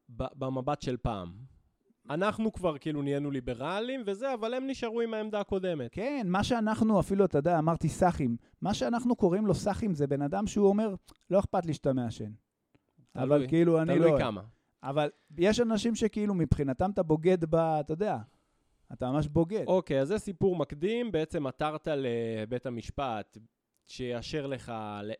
ב, 0.09 0.23
במבט 0.35 0.81
של 0.81 0.97
פעם. 0.97 1.33
אנחנו 2.13 2.51
כבר 2.51 2.77
כאילו 2.77 3.01
נהיינו 3.01 3.31
ליברלים 3.31 4.03
וזה, 4.05 4.33
אבל 4.33 4.53
הם 4.53 4.67
נשארו 4.67 5.01
עם 5.01 5.13
העמדה 5.13 5.39
הקודמת. 5.39 5.89
כן, 5.91 6.27
מה 6.29 6.43
שאנחנו 6.43 6.99
אפילו, 6.99 7.25
אתה 7.25 7.37
יודע, 7.37 7.59
אמרתי 7.59 7.89
סאחים, 7.89 8.37
מה 8.61 8.73
שאנחנו 8.73 9.15
קוראים 9.15 9.47
לו 9.47 9.53
סאחים 9.53 9.93
זה 9.93 10.07
בן 10.07 10.21
אדם 10.21 10.47
שהוא 10.47 10.67
אומר, 10.67 10.95
לא 11.29 11.39
אכפת 11.39 11.65
לי 11.65 11.73
שאתה 11.73 11.93
מעשן. 11.93 12.31
אבל 13.15 13.47
כאילו 13.47 13.81
אני 13.81 13.99
לא... 13.99 14.07
תלוי 14.07 14.19
כמה. 14.19 14.41
אבל 14.83 15.09
יש 15.37 15.59
אנשים 15.59 15.95
שכאילו 15.95 16.33
מבחינתם 16.33 16.91
אתה 16.91 17.03
בוגד 17.03 17.45
ב... 17.45 17.55
אתה 17.55 17.93
יודע, 17.93 18.17
אתה 18.93 19.11
ממש 19.11 19.27
בוגד. 19.27 19.63
אוקיי, 19.67 20.01
אז 20.01 20.07
זה 20.07 20.17
סיפור 20.17 20.55
מקדים. 20.55 21.11
בעצם 21.11 21.47
עתרת 21.47 21.87
לבית 21.91 22.65
המשפט 22.65 23.37
שיאשר 23.87 24.47
לך 24.47 24.73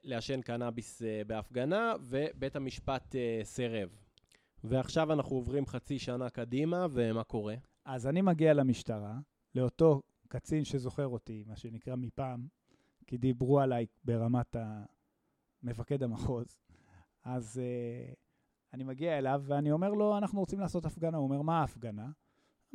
לעשן 0.04 0.42
קנאביס 0.42 1.02
אה, 1.04 1.22
בהפגנה, 1.28 1.94
ובית 2.02 2.56
המשפט 2.56 3.16
אה, 3.16 3.40
סירב. 3.44 3.90
ועכשיו 4.64 5.14
אנחנו 5.14 5.36
עוברים 5.36 5.66
חצי 5.66 6.00
שנה 6.00 6.30
קדימה, 6.30 6.88
ומה 6.92 7.24
קורה? 7.24 7.56
אז 7.86 8.08
אני 8.08 8.22
מגיע 8.22 8.54
למשטרה, 8.54 9.20
לאותו 9.56 10.02
קצין 10.28 10.64
שזוכר 10.64 11.08
אותי, 11.08 11.44
מה 11.48 11.56
שנקרא 11.56 11.96
מפעם, 11.96 12.48
כי 13.08 13.18
דיברו 13.18 13.60
עליי 13.60 13.86
ברמת 14.04 14.56
מפקד 15.64 16.04
המחוז. 16.04 16.60
אז 17.24 17.62
uh, 17.62 18.16
אני 18.74 18.84
מגיע 18.84 19.18
אליו 19.18 19.44
ואני 19.46 19.72
אומר 19.72 19.90
לו, 19.90 20.18
אנחנו 20.18 20.40
רוצים 20.40 20.60
לעשות 20.60 20.86
הפגנה. 20.86 21.18
הוא 21.18 21.24
אומר, 21.24 21.42
מה 21.42 21.60
ההפגנה? 21.60 22.12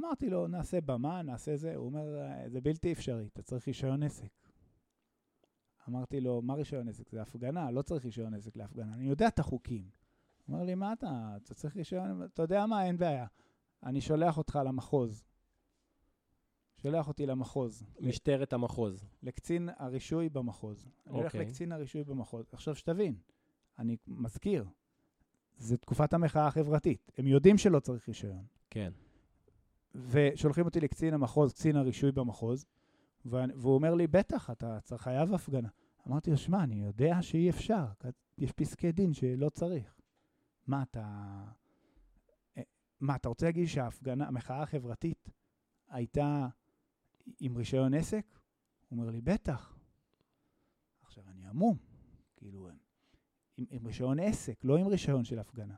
אמרתי 0.01 0.31
לו, 0.31 0.47
נעשה 0.47 0.81
במה, 0.81 1.23
נעשה 1.23 1.57
זה. 1.57 1.75
הוא 1.75 1.87
אומר, 1.87 2.05
זה 2.47 2.61
בלתי 2.61 2.93
אפשרי, 2.93 3.27
אתה 3.27 3.43
צריך 3.43 3.69
רישיון 3.69 4.03
עסק. 4.03 4.33
אמרתי 5.89 6.21
לו, 6.21 6.43
מה 6.43 6.55
רישיון 6.55 6.89
עסק? 6.89 7.11
זה 7.11 7.23
הפגנה, 7.23 7.71
לא 7.71 7.83
צריך 7.83 8.05
רישיון 8.05 8.35
עסק 8.35 8.57
להפגנה. 8.57 8.95
אני 8.95 9.05
יודע 9.05 9.29
את 9.29 9.39
החוקים. 9.39 9.91
אומר 10.49 10.65
לי, 10.65 10.75
מה 10.75 10.93
אתה? 10.93 11.37
אתה 11.37 11.55
צריך 11.55 11.77
רישיון? 11.77 12.23
אתה 12.25 12.43
יודע 12.43 12.67
מה? 12.67 12.87
אין 12.87 12.97
בעיה. 12.97 13.27
אני 13.83 14.01
שולח 14.01 14.39
אותך 14.39 14.59
למחוז. 14.65 15.25
שולח 16.83 17.09
אותי 17.09 17.27
למחוז. 17.27 17.87
משטרת 18.01 18.53
המחוז. 18.53 19.05
לקצין 19.23 19.69
הרישוי 19.79 20.29
במחוז. 20.29 20.85
Okay. 20.85 21.11
אני 21.11 21.19
הולך 21.19 21.35
אוקיי. 21.35 21.47
לקצין 21.47 21.73
הרישוי 21.73 22.05
במחוז. 22.05 22.47
עכשיו, 22.53 22.75
שתבין, 22.75 23.15
אני 23.79 23.97
מזכיר, 24.07 24.65
זה 25.57 25.77
תקופת 25.77 26.13
המחאה 26.13 26.47
החברתית. 26.47 27.11
הם 27.19 27.27
יודעים 27.27 27.59
שלא 27.59 27.81
צריך 27.81 28.09
רישיון. 28.09 28.45
כן. 28.71 28.93
ושולחים 29.95 30.65
אותי 30.65 30.81
לקצין 30.81 31.15
המחוז, 31.15 31.53
קצין 31.53 31.77
הרישוי 31.77 32.13
במחוז, 32.13 32.67
והוא 33.25 33.75
אומר 33.75 33.95
לי, 33.95 34.07
בטח, 34.07 34.51
אתה 34.51 34.99
חייב 34.99 35.35
הפגנה. 35.35 35.69
אמרתי 36.09 36.31
לו, 36.31 36.37
שמע, 36.37 36.65
אני 36.65 36.83
יודע 36.83 37.23
שאי 37.23 37.51
אפשר, 37.51 37.85
יש 38.39 38.53
פסקי 38.53 38.93
דין 38.93 39.13
שלא 39.13 39.49
צריך. 39.49 39.96
מה, 40.67 40.83
אתה... 40.83 41.45
אה, 42.57 42.63
מה, 43.01 43.17
אתה 43.17 43.29
רוצה 43.29 43.47
להגיד 43.47 43.67
שההפגנה, 43.67 44.27
המחאה 44.27 44.63
החברתית 44.63 45.31
הייתה 45.89 46.49
עם 47.41 47.57
רישיון 47.57 47.95
עסק? 47.95 48.27
הוא 48.89 48.99
אומר 48.99 49.11
לי, 49.11 49.21
בטח. 49.21 49.79
עכשיו, 51.01 51.25
אני 51.29 51.47
עמום, 51.47 51.77
כאילו, 52.37 52.69
עם, 53.57 53.65
עם 53.71 53.87
רישיון 53.87 54.19
עסק, 54.21 54.65
לא 54.65 54.77
עם 54.77 54.87
רישיון 54.87 55.25
של 55.25 55.39
הפגנה. 55.39 55.75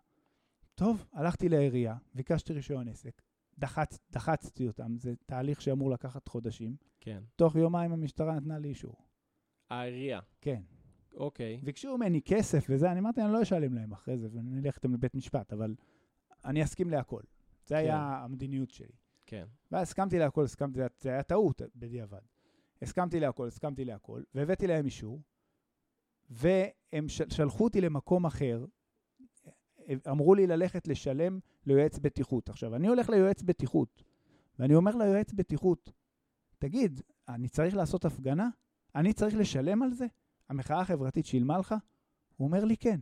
טוב, 0.74 1.06
הלכתי 1.12 1.48
לעירייה, 1.48 1.96
ביקשתי 2.14 2.52
רישיון 2.52 2.88
עסק, 2.88 3.22
דחצ, 3.58 3.98
דחצתי 4.10 4.66
אותם, 4.66 4.98
זה 4.98 5.14
תהליך 5.26 5.62
שאמור 5.62 5.90
לקחת 5.90 6.28
חודשים. 6.28 6.76
כן. 7.00 7.22
תוך 7.36 7.56
יומיים 7.56 7.92
המשטרה 7.92 8.34
נתנה 8.34 8.58
לי 8.58 8.68
אישור. 8.68 8.96
העירייה? 9.70 10.20
כן. 10.40 10.62
אוקיי. 11.18 11.60
ביקשו 11.62 11.96
ממני 11.96 12.22
כסף 12.22 12.66
וזה, 12.68 12.92
אני 12.92 13.00
אמרתי, 13.00 13.22
אני 13.22 13.32
לא 13.32 13.42
אשלם 13.42 13.74
להם 13.74 13.92
אחרי 13.92 14.18
זה, 14.18 14.28
ואני 14.32 14.60
אלך 14.60 14.76
איתם 14.76 14.94
לבית 14.94 15.14
משפט, 15.14 15.52
אבל 15.52 15.74
אני 16.44 16.64
אסכים 16.64 16.90
להכל. 16.90 17.20
זה 17.66 17.74
כן. 17.74 17.80
היה 17.80 18.20
המדיניות 18.24 18.70
שלי. 18.70 18.94
כן. 19.26 19.44
ואז 19.72 19.82
הסכמתי 19.82 20.18
להכל, 20.18 20.44
הסכמתי, 20.44 20.80
זה 21.00 21.10
היה 21.10 21.22
טעות 21.22 21.62
בדיעבד. 21.76 22.20
הסכמתי 22.82 23.20
להכל, 23.20 23.46
הסכמתי 23.46 23.84
להכל, 23.84 24.22
והבאתי 24.34 24.66
להם 24.66 24.84
אישור, 24.84 25.22
והם 26.30 27.08
שלחו 27.08 27.64
אותי 27.64 27.80
למקום 27.80 28.26
אחר, 28.26 28.64
אמרו 30.10 30.34
לי 30.34 30.46
ללכת 30.46 30.88
לשלם 30.88 31.38
ליועץ 31.66 31.98
בטיחות. 31.98 32.48
עכשיו, 32.48 32.74
אני 32.74 32.88
הולך 32.88 33.10
ליועץ 33.10 33.42
בטיחות, 33.42 34.02
ואני 34.58 34.74
אומר 34.74 34.96
ליועץ 34.96 35.32
בטיחות, 35.32 35.92
תגיד, 36.58 37.00
אני 37.28 37.48
צריך 37.48 37.76
לעשות 37.76 38.04
הפגנה? 38.04 38.48
אני 38.94 39.12
צריך 39.12 39.34
לשלם 39.34 39.82
על 39.82 39.92
זה? 39.92 40.06
המחאה 40.48 40.80
החברתית 40.80 41.26
שילמה 41.26 41.58
לך? 41.58 41.74
הוא 42.36 42.46
אומר 42.46 42.64
לי, 42.64 42.76
כן. 42.76 43.00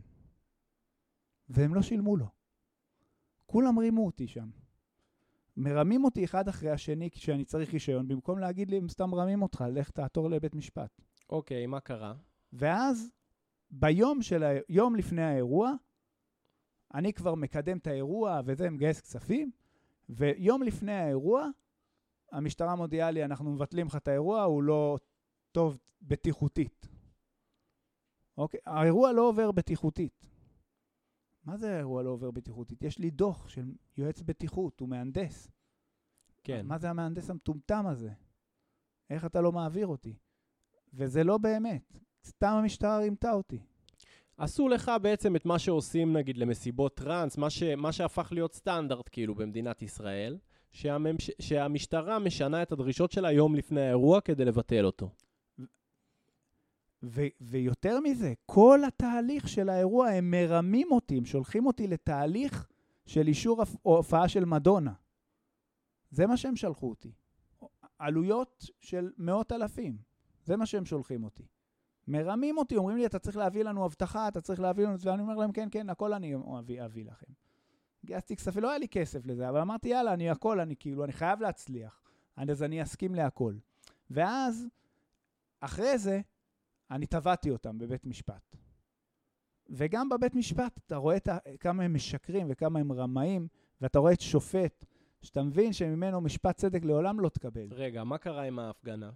והם 1.49 1.75
לא 1.75 1.81
שילמו 1.81 2.17
לו. 2.17 2.27
כולם 3.45 3.79
רימו 3.79 4.05
אותי 4.05 4.27
שם. 4.27 4.49
מרמים 5.57 6.03
אותי 6.03 6.25
אחד 6.25 6.47
אחרי 6.47 6.71
השני 6.71 7.11
כשאני 7.11 7.45
צריך 7.45 7.73
רישיון, 7.73 8.07
במקום 8.07 8.39
להגיד 8.39 8.69
לי, 8.69 8.77
הם 8.77 8.89
סתם 8.89 9.09
מרמים 9.09 9.41
אותך, 9.41 9.63
לך 9.71 9.89
תעתור 9.89 10.29
לבית 10.29 10.55
משפט. 10.55 11.01
אוקיי, 11.29 11.67
מה 11.67 11.79
קרה? 11.79 12.13
ואז, 12.53 13.11
ביום 13.71 14.21
של 14.21 14.43
ה... 14.43 14.49
יום 14.69 14.95
לפני 14.95 15.23
האירוע, 15.23 15.73
אני 16.93 17.13
כבר 17.13 17.35
מקדם 17.35 17.77
את 17.77 17.87
האירוע 17.87 18.41
וזה, 18.45 18.69
מגייס 18.69 19.01
כספים, 19.01 19.51
ויום 20.09 20.63
לפני 20.63 20.93
האירוע, 20.93 21.47
המשטרה 22.31 22.75
מודיעה 22.75 23.11
לי, 23.11 23.25
אנחנו 23.25 23.51
מבטלים 23.51 23.87
לך 23.87 23.95
את 23.95 24.07
האירוע, 24.07 24.43
הוא 24.43 24.63
לא 24.63 24.97
טוב 25.51 25.77
בטיחותית. 26.01 26.87
אוקיי? 28.37 28.59
האירוע 28.65 29.11
לא 29.11 29.29
עובר 29.29 29.51
בטיחותית. 29.51 30.27
מה 31.43 31.57
זה 31.57 31.75
האירוע 31.75 32.03
לא 32.03 32.09
עובר 32.09 32.31
בטיחותית? 32.31 32.83
יש 32.83 32.99
לי 32.99 33.09
דוח 33.09 33.49
של 33.49 33.71
יועץ 33.97 34.21
בטיחות, 34.21 34.79
הוא 34.79 34.89
מהנדס. 34.89 35.51
כן. 36.43 36.65
מה 36.65 36.77
זה 36.77 36.89
המהנדס 36.89 37.29
המטומטם 37.29 37.87
הזה? 37.87 38.11
איך 39.09 39.25
אתה 39.25 39.41
לא 39.41 39.51
מעביר 39.51 39.87
אותי? 39.87 40.15
וזה 40.93 41.23
לא 41.23 41.37
באמת, 41.37 41.99
סתם 42.25 42.47
המשטרה 42.47 42.97
רימתה 42.97 43.31
אותי. 43.31 43.59
עשו 44.37 44.67
לך 44.67 44.91
בעצם 45.01 45.35
את 45.35 45.45
מה 45.45 45.59
שעושים 45.59 46.17
נגיד 46.17 46.37
למסיבות 46.37 46.95
טראנס, 46.97 47.37
מה, 47.37 47.49
ש, 47.49 47.63
מה 47.63 47.91
שהפך 47.91 48.29
להיות 48.31 48.53
סטנדרט 48.53 49.09
כאילו 49.11 49.35
במדינת 49.35 49.81
ישראל, 49.81 50.37
שהממש, 50.71 51.31
שהמשטרה 51.39 52.19
משנה 52.19 52.61
את 52.61 52.71
הדרישות 52.71 53.11
שלה 53.11 53.31
יום 53.31 53.55
לפני 53.55 53.81
האירוע 53.81 54.21
כדי 54.21 54.45
לבטל 54.45 54.85
אותו. 54.85 55.09
ויותר 57.41 57.99
מזה, 57.99 58.33
כל 58.45 58.79
התהליך 58.87 59.47
של 59.47 59.69
האירוע, 59.69 60.09
הם 60.09 60.31
מרמים 60.31 60.91
אותי, 60.91 61.17
הם 61.17 61.25
שולחים 61.25 61.65
אותי 61.65 61.87
לתהליך 61.87 62.67
של 63.05 63.27
אישור 63.27 63.63
הופעה 63.81 64.29
של 64.29 64.45
מדונה. 64.45 64.93
זה 66.11 66.27
מה 66.27 66.37
שהם 66.37 66.55
שלחו 66.55 66.89
אותי. 66.89 67.11
עלויות 67.99 68.65
של 68.79 69.11
מאות 69.17 69.51
אלפים, 69.51 69.97
זה 70.43 70.57
מה 70.57 70.65
שהם 70.65 70.85
שולחים 70.85 71.23
אותי. 71.23 71.43
מרמים 72.07 72.57
אותי, 72.57 72.75
אומרים 72.75 72.97
לי, 72.97 73.05
אתה 73.05 73.19
צריך 73.19 73.37
להביא 73.37 73.63
לנו 73.63 73.85
אבטחה, 73.85 74.27
אתה 74.27 74.41
צריך 74.41 74.59
להביא 74.59 74.85
לנו... 74.87 74.99
ואני 74.99 75.21
אומר 75.21 75.35
להם, 75.35 75.51
כן, 75.51 75.67
כן, 75.71 75.89
הכל 75.89 76.13
אני 76.13 76.35
אביא, 76.59 76.85
אביא 76.85 77.05
לכם. 77.05 77.33
גייסתי 78.05 78.35
כספים, 78.35 78.63
לא 78.63 78.69
היה 78.69 78.77
לי 78.77 78.87
כסף 78.87 79.25
לזה, 79.25 79.49
אבל 79.49 79.61
אמרתי, 79.61 79.89
יאללה, 79.89 80.13
אני 80.13 80.29
הכל, 80.29 80.59
אני 80.59 80.75
כאילו, 80.75 81.03
אני 81.03 81.13
חייב 81.13 81.41
להצליח. 81.41 82.01
אז 82.37 82.63
אני 82.63 82.83
אסכים 82.83 83.15
להכל. 83.15 83.53
ואז, 84.09 84.67
אחרי 85.59 85.97
זה, 85.97 86.21
אני 86.91 87.05
תבעתי 87.05 87.51
אותם 87.51 87.77
בבית 87.77 88.05
משפט. 88.05 88.55
וגם 89.69 90.09
בבית 90.09 90.35
משפט 90.35 90.79
אתה 90.85 90.95
רואה 90.95 91.17
כמה 91.59 91.83
הם 91.83 91.93
משקרים 91.93 92.47
וכמה 92.49 92.79
הם 92.79 92.91
רמאים, 92.91 93.47
ואתה 93.81 93.99
רואה 93.99 94.13
את 94.13 94.21
שופט, 94.21 94.85
שאתה 95.21 95.43
מבין 95.43 95.73
שממנו 95.73 96.21
משפט 96.21 96.55
צדק 96.55 96.83
לעולם 96.83 97.19
לא 97.19 97.29
תקבל. 97.29 97.67
רגע, 97.71 98.03
מה 98.03 98.17
קרה 98.17 98.43
עם 98.43 98.59
ההפגנה? 98.59 99.11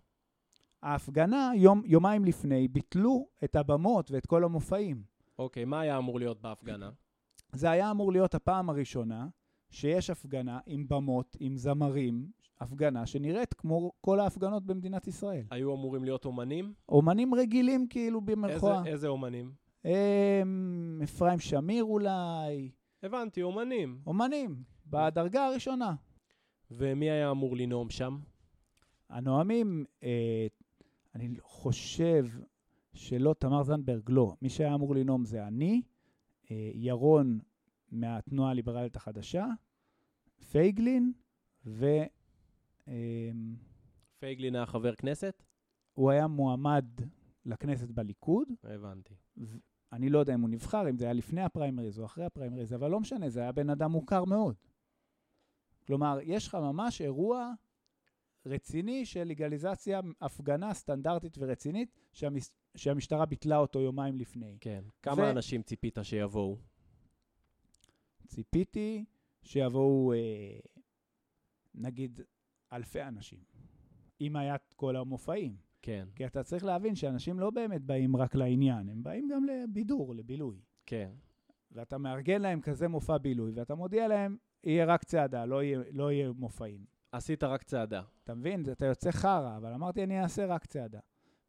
ההפגנה, 0.81 1.51
יום, 1.55 1.81
יומיים 1.85 2.25
לפני, 2.25 2.67
ביטלו 2.67 3.27
את 3.43 3.55
הבמות 3.55 4.11
ואת 4.11 4.25
כל 4.25 4.43
המופעים. 4.43 5.03
אוקיי, 5.39 5.65
מה 5.65 5.79
היה 5.79 5.97
אמור 5.97 6.19
להיות 6.19 6.41
בהפגנה? 6.41 6.91
זה 7.53 7.69
היה 7.71 7.91
אמור 7.91 8.11
להיות 8.11 8.35
הפעם 8.35 8.69
הראשונה 8.69 9.27
שיש 9.69 10.09
הפגנה 10.09 10.59
עם 10.65 10.87
במות, 10.87 11.37
עם 11.39 11.57
זמרים, 11.57 12.31
הפגנה 12.61 13.05
שנראית 13.05 13.53
כמו 13.53 13.91
כל 14.01 14.19
ההפגנות 14.19 14.65
במדינת 14.65 15.07
ישראל. 15.07 15.45
היו 15.51 15.75
אמורים 15.75 16.03
להיות 16.03 16.25
אומנים? 16.25 16.73
אומנים 16.89 17.35
רגילים 17.35 17.87
כאילו 17.87 18.21
במרכאה. 18.21 18.77
איזה, 18.79 18.89
איזה 18.89 19.07
אומנים? 19.07 19.51
הם, 19.83 20.99
אפרים 21.03 21.39
שמיר 21.39 21.83
אולי. 21.83 22.71
הבנתי, 23.03 23.41
אומנים. 23.41 24.01
אומנים, 24.07 24.63
בדרגה 24.87 25.45
הראשונה. 25.45 25.95
ומי 26.71 27.09
היה 27.09 27.31
אמור 27.31 27.57
לנאום 27.57 27.89
שם? 27.89 28.19
הנואמים, 29.09 29.85
אה, 30.03 30.47
אני 31.15 31.29
חושב 31.41 32.25
שלא, 32.93 33.35
תמר 33.39 33.63
זנדברג 33.63 34.09
לא. 34.09 34.35
מי 34.41 34.49
שהיה 34.49 34.75
אמור 34.75 34.95
לנאום 34.95 35.25
זה 35.25 35.47
אני, 35.47 35.81
אה, 36.51 36.71
ירון 36.73 37.39
מהתנועה 37.91 38.51
הליברלית 38.51 38.95
החדשה, 38.95 39.45
פייגלין 40.51 41.11
ו... 41.65 41.85
אה, 42.87 43.31
פייגלין 44.19 44.55
היה 44.55 44.65
חבר 44.65 44.95
כנסת? 44.95 45.43
הוא 45.93 46.11
היה 46.11 46.27
מועמד 46.27 46.85
לכנסת 47.45 47.91
בליכוד. 47.91 48.47
הבנתי. 48.63 49.13
אני 49.93 50.09
לא 50.09 50.19
יודע 50.19 50.33
אם 50.33 50.41
הוא 50.41 50.49
נבחר, 50.49 50.89
אם 50.89 50.97
זה 50.97 51.05
היה 51.05 51.13
לפני 51.13 51.41
הפריימריז 51.41 51.99
או 51.99 52.05
אחרי 52.05 52.25
הפריימריז, 52.25 52.73
אבל 52.73 52.91
לא 52.91 52.99
משנה, 52.99 53.29
זה 53.29 53.39
היה 53.39 53.51
בן 53.51 53.69
אדם 53.69 53.91
מוכר 53.91 54.25
מאוד. 54.25 54.55
כלומר, 55.87 56.17
יש 56.23 56.47
לך 56.47 56.55
ממש 56.55 57.01
אירוע 57.01 57.53
רציני 58.45 59.05
של 59.05 59.23
לגליזציה, 59.23 60.01
הפגנה 60.21 60.73
סטנדרטית 60.73 61.37
ורצינית, 61.39 61.89
שהמס... 62.13 62.51
שהמשטרה 62.75 63.25
ביטלה 63.25 63.57
אותו 63.57 63.79
יומיים 63.79 64.17
לפני. 64.17 64.57
כן. 64.59 64.83
כמה 65.01 65.23
ו... 65.23 65.29
אנשים 65.29 65.61
ציפית 65.63 65.97
שיבואו? 66.03 66.57
ציפיתי 68.27 69.05
שיבואו, 69.43 70.13
אה, 70.13 70.59
נגיד, 71.75 72.19
אלפי 72.73 73.03
אנשים, 73.03 73.39
אם 74.21 74.35
היה 74.35 74.55
כל 74.75 74.95
המופעים. 74.95 75.71
כן. 75.81 76.07
כי 76.15 76.25
אתה 76.25 76.43
צריך 76.43 76.63
להבין 76.63 76.95
שאנשים 76.95 77.39
לא 77.39 77.49
באמת 77.49 77.81
באים 77.81 78.15
רק 78.15 78.35
לעניין, 78.35 78.89
הם 78.89 79.03
באים 79.03 79.27
גם 79.31 79.45
לבידור, 79.45 80.15
לבילוי. 80.15 80.61
כן. 80.85 81.11
ואתה 81.71 81.97
מארגן 81.97 82.41
להם 82.41 82.61
כזה 82.61 82.87
מופע 82.87 83.17
בילוי, 83.17 83.51
ואתה 83.55 83.75
מודיע 83.75 84.07
להם, 84.07 84.37
יהיה 84.63 84.85
רק 84.85 85.03
צעדה, 85.03 85.45
לא 85.45 85.63
יהיה, 85.63 85.79
לא 85.91 86.11
יהיה 86.11 86.31
מופעים. 86.31 86.85
עשית 87.11 87.43
רק 87.43 87.63
צעדה. 87.63 88.01
אתה 88.23 88.33
מבין? 88.33 88.63
אתה 88.71 88.85
יוצא 88.85 89.11
חרא, 89.11 89.57
אבל 89.57 89.73
אמרתי, 89.73 90.03
אני 90.03 90.21
אעשה 90.21 90.45
רק 90.45 90.65
צעדה. 90.65 90.99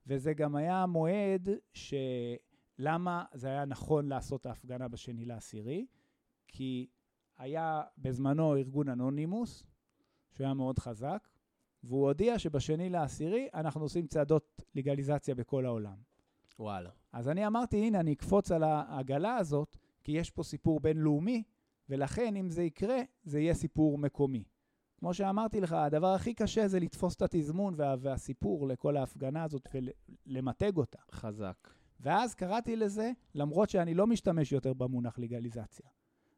וזה 0.07 0.35
גם 0.35 0.57
היה 0.57 0.83
המועד 0.83 1.49
שלמה 1.75 3.25
זה 3.35 3.49
היה 3.49 3.65
נכון 3.65 4.09
לעשות 4.09 4.41
את 4.41 4.47
ההפגנה 4.47 4.89
בשני 4.89 5.25
לעשירי, 5.25 5.87
כי 6.49 6.87
היה 7.39 7.83
בזמנו 7.99 8.57
ארגון 8.57 8.89
אנונימוס, 8.89 9.67
שהוא 10.35 10.45
היה 10.45 10.55
מאוד 10.55 10.79
חזק, 10.79 11.29
והוא 11.85 12.07
הודיע 12.07 12.39
שבשני 12.39 12.91
לעשירי 12.91 13.49
אנחנו 13.55 13.81
עושים 13.81 14.07
צעדות 14.07 14.63
לגליזציה 14.75 15.35
בכל 15.35 15.67
העולם. 15.67 15.97
וואלה. 16.59 16.91
אז 17.13 17.29
אני 17.29 17.47
אמרתי, 17.47 17.77
הנה, 17.77 18.01
אני 18.01 18.13
אקפוץ 18.13 18.53
על 18.53 18.63
העגלה 18.63 19.37
הזאת, 19.37 19.77
כי 20.05 20.13
יש 20.13 20.31
פה 20.31 20.43
סיפור 20.43 20.81
בינלאומי, 20.81 21.43
ולכן 21.89 22.37
אם 22.37 22.51
זה 22.51 22.63
יקרה, 22.63 22.99
זה 23.25 23.41
יהיה 23.41 23.55
סיפור 23.55 23.99
מקומי. 23.99 24.45
כמו 24.99 25.15
שאמרתי 25.15 25.61
לך, 25.61 25.73
הדבר 25.73 26.15
הכי 26.15 26.35
קשה 26.35 26.69
זה 26.69 26.81
לתפוס 26.81 27.17
את 27.17 27.23
התזמון 27.23 27.75
וה, 27.77 27.95
והסיפור 28.01 28.69
לכל 28.69 28.97
ההפגנה 28.97 29.45
הזאת 29.45 29.69
ולמתג 30.27 30.77
אותה. 30.77 30.99
חזק. 31.13 31.69
ואז 32.01 32.35
קראתי 32.35 32.77
לזה, 32.77 33.11
למרות 33.35 33.71
שאני 33.71 33.95
לא 33.95 34.07
משתמש 34.07 34.53
יותר 34.53 34.73
במונח 34.73 35.19
לגליזציה, 35.19 35.87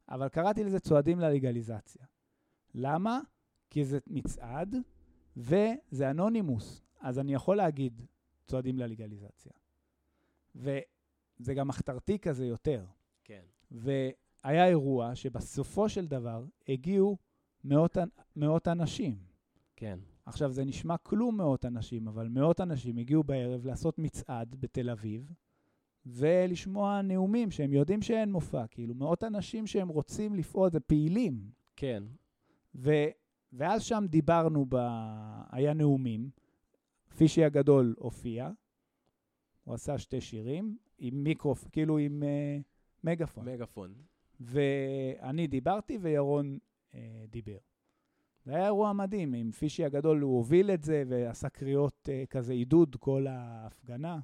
אבל 0.08 0.28
קראתי 0.28 0.64
לזה 0.64 0.80
צועדים 0.80 1.20
ללגליזציה. 1.20 2.04
למה? 2.74 3.20
כי 3.70 3.84
זה 3.84 3.98
מצעד 4.06 4.76
וזה 5.36 6.10
אנונימוס, 6.10 6.82
אז 7.00 7.18
אני 7.18 7.34
יכול 7.34 7.56
להגיד 7.56 8.02
צועדים 8.46 8.78
ללגליזציה. 8.78 9.52
וזה 10.54 11.54
גם 11.54 11.68
מחתרתי 11.68 12.18
כזה 12.18 12.46
יותר. 12.46 12.84
כן. 13.24 13.42
והיה 13.70 14.66
אירוע 14.66 15.14
שבסופו 15.14 15.88
של 15.88 16.06
דבר 16.06 16.44
הגיעו 16.68 17.16
מאות, 17.64 17.96
מאות 18.36 18.68
אנשים. 18.68 19.16
כן. 19.76 19.98
עכשיו, 20.26 20.52
זה 20.52 20.64
נשמע 20.64 20.96
כלום 20.96 21.36
מאות 21.36 21.64
אנשים, 21.64 22.08
אבל 22.08 22.28
מאות 22.28 22.60
אנשים 22.60 22.98
הגיעו 22.98 23.24
בערב 23.24 23.66
לעשות 23.66 23.98
מצעד 23.98 24.54
בתל 24.60 24.90
אביב, 24.90 25.32
ולשמוע 26.06 27.02
נאומים 27.02 27.50
שהם 27.50 27.72
יודעים 27.72 28.02
שאין 28.02 28.32
מופע, 28.32 28.66
כאילו 28.66 28.94
מאות 28.94 29.24
אנשים 29.24 29.66
שהם 29.66 29.88
רוצים 29.88 30.34
לפעול, 30.34 30.70
זה 30.70 30.80
פעילים. 30.80 31.50
כן. 31.76 32.02
ו, 32.74 32.92
ואז 33.56 33.82
שם 33.82 34.04
דיברנו, 34.08 34.66
ב... 34.68 34.76
היה 35.50 35.74
נאומים, 35.74 36.30
פישי 37.16 37.44
הגדול 37.44 37.94
הופיע, 37.98 38.50
הוא 39.64 39.74
עשה 39.74 39.98
שתי 39.98 40.20
שירים, 40.20 40.76
עם 40.98 41.24
מיקרופ, 41.24 41.68
כאילו 41.72 41.98
עם 41.98 42.22
uh, 42.22 42.62
מגפון. 43.04 43.48
מגפון. 43.48 43.94
ואני 44.40 45.46
דיברתי 45.46 45.98
וירון 45.98 46.58
אה, 46.94 47.24
דיבר. 47.28 47.58
זה 48.44 48.54
היה 48.54 48.64
אירוע 48.64 48.92
מדהים, 48.92 49.34
עם 49.34 49.50
פישי 49.50 49.84
הגדול 49.84 50.20
הוא 50.20 50.36
הוביל 50.36 50.70
את 50.70 50.82
זה 50.82 51.02
ועשה 51.08 51.48
קריאות 51.48 52.08
אה, 52.12 52.24
כזה 52.30 52.52
עידוד 52.52 52.96
כל 53.00 53.26
ההפגנה. 53.26 54.18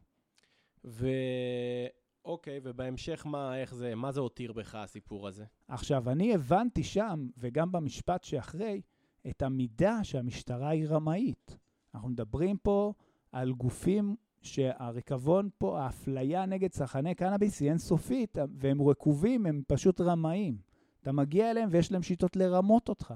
ואוקיי, 0.85 2.61
ובהמשך 2.63 3.27
מה, 3.27 3.61
איך 3.61 3.75
זה, 3.75 3.95
מה 3.95 4.13
זה 4.13 4.21
הותיר 4.21 4.53
בך 4.53 4.75
הסיפור 4.75 5.29
הזה? 5.29 5.45
עכשיו, 5.69 6.11
אני 6.11 6.35
הבנתי 6.35 6.83
שם, 6.83 7.29
וגם 7.39 7.73
במשפט 7.73 8.25
שאחרי, 8.25 8.81
את 9.29 9.43
המידה 9.43 10.05
שהמשטרה 10.05 10.69
היא 10.69 10.87
רמאית. 10.89 11.57
אנחנו 11.95 12.09
מדברים 12.09 12.57
פה 12.57 12.93
על 13.33 13.53
גופים 13.53 14.17
שהריקבון 14.43 15.49
פה, 15.59 15.81
האפליה 15.81 16.47
נגד 16.47 16.71
צרכני 16.71 17.15
קנאביס 17.15 17.61
היא 17.61 17.69
אינסופית, 17.69 18.39
והם 18.55 18.83
רקובים, 18.83 19.47
הם 19.47 19.63
פשוט 19.67 20.01
רמאים. 20.01 20.59
אתה 21.03 21.13
מגיע 21.13 21.51
אליהם 21.51 21.69
ויש 21.73 21.93
להם 21.93 22.03
שיטות 22.03 22.37
לרמות 22.37 22.89
אותך, 22.89 23.15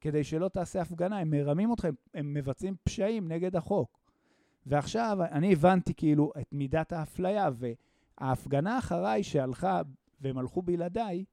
כדי 0.00 0.24
שלא 0.24 0.48
תעשה 0.48 0.82
הפגנה. 0.82 1.18
הם 1.18 1.30
מרמים 1.30 1.70
אותך, 1.70 1.88
הם, 2.14 2.34
מבצעים 2.34 2.74
פשעים 2.84 3.28
נגד 3.28 3.56
החוק. 3.56 4.00
ועכשיו 4.66 5.18
אני 5.30 5.52
הבנתי 5.52 5.94
כאילו 5.94 6.32
את 6.40 6.52
מידת 6.52 6.92
האפליה, 6.92 7.50
וההפגנה 8.20 8.78
אחריי 8.78 9.22
שהלכה 9.22 9.82
והם 10.20 10.38
הלכו 10.38 10.62
בלעדיי, 10.62 11.24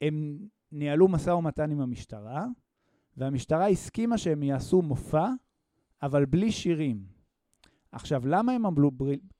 הם 0.00 0.38
ניהלו 0.72 1.08
משא 1.08 1.30
ומתן 1.30 1.70
עם 1.70 1.80
המשטרה, 1.80 2.46
והמשטרה 3.16 3.68
הסכימה 3.68 4.18
שהם 4.18 4.42
יעשו 4.42 4.82
מופע, 4.82 5.28
אבל 6.02 6.24
בלי 6.24 6.52
שירים. 6.52 7.04
עכשיו, 7.92 8.26
למה 8.26 8.52
הם 8.52 8.66
אמרו, 8.66 8.90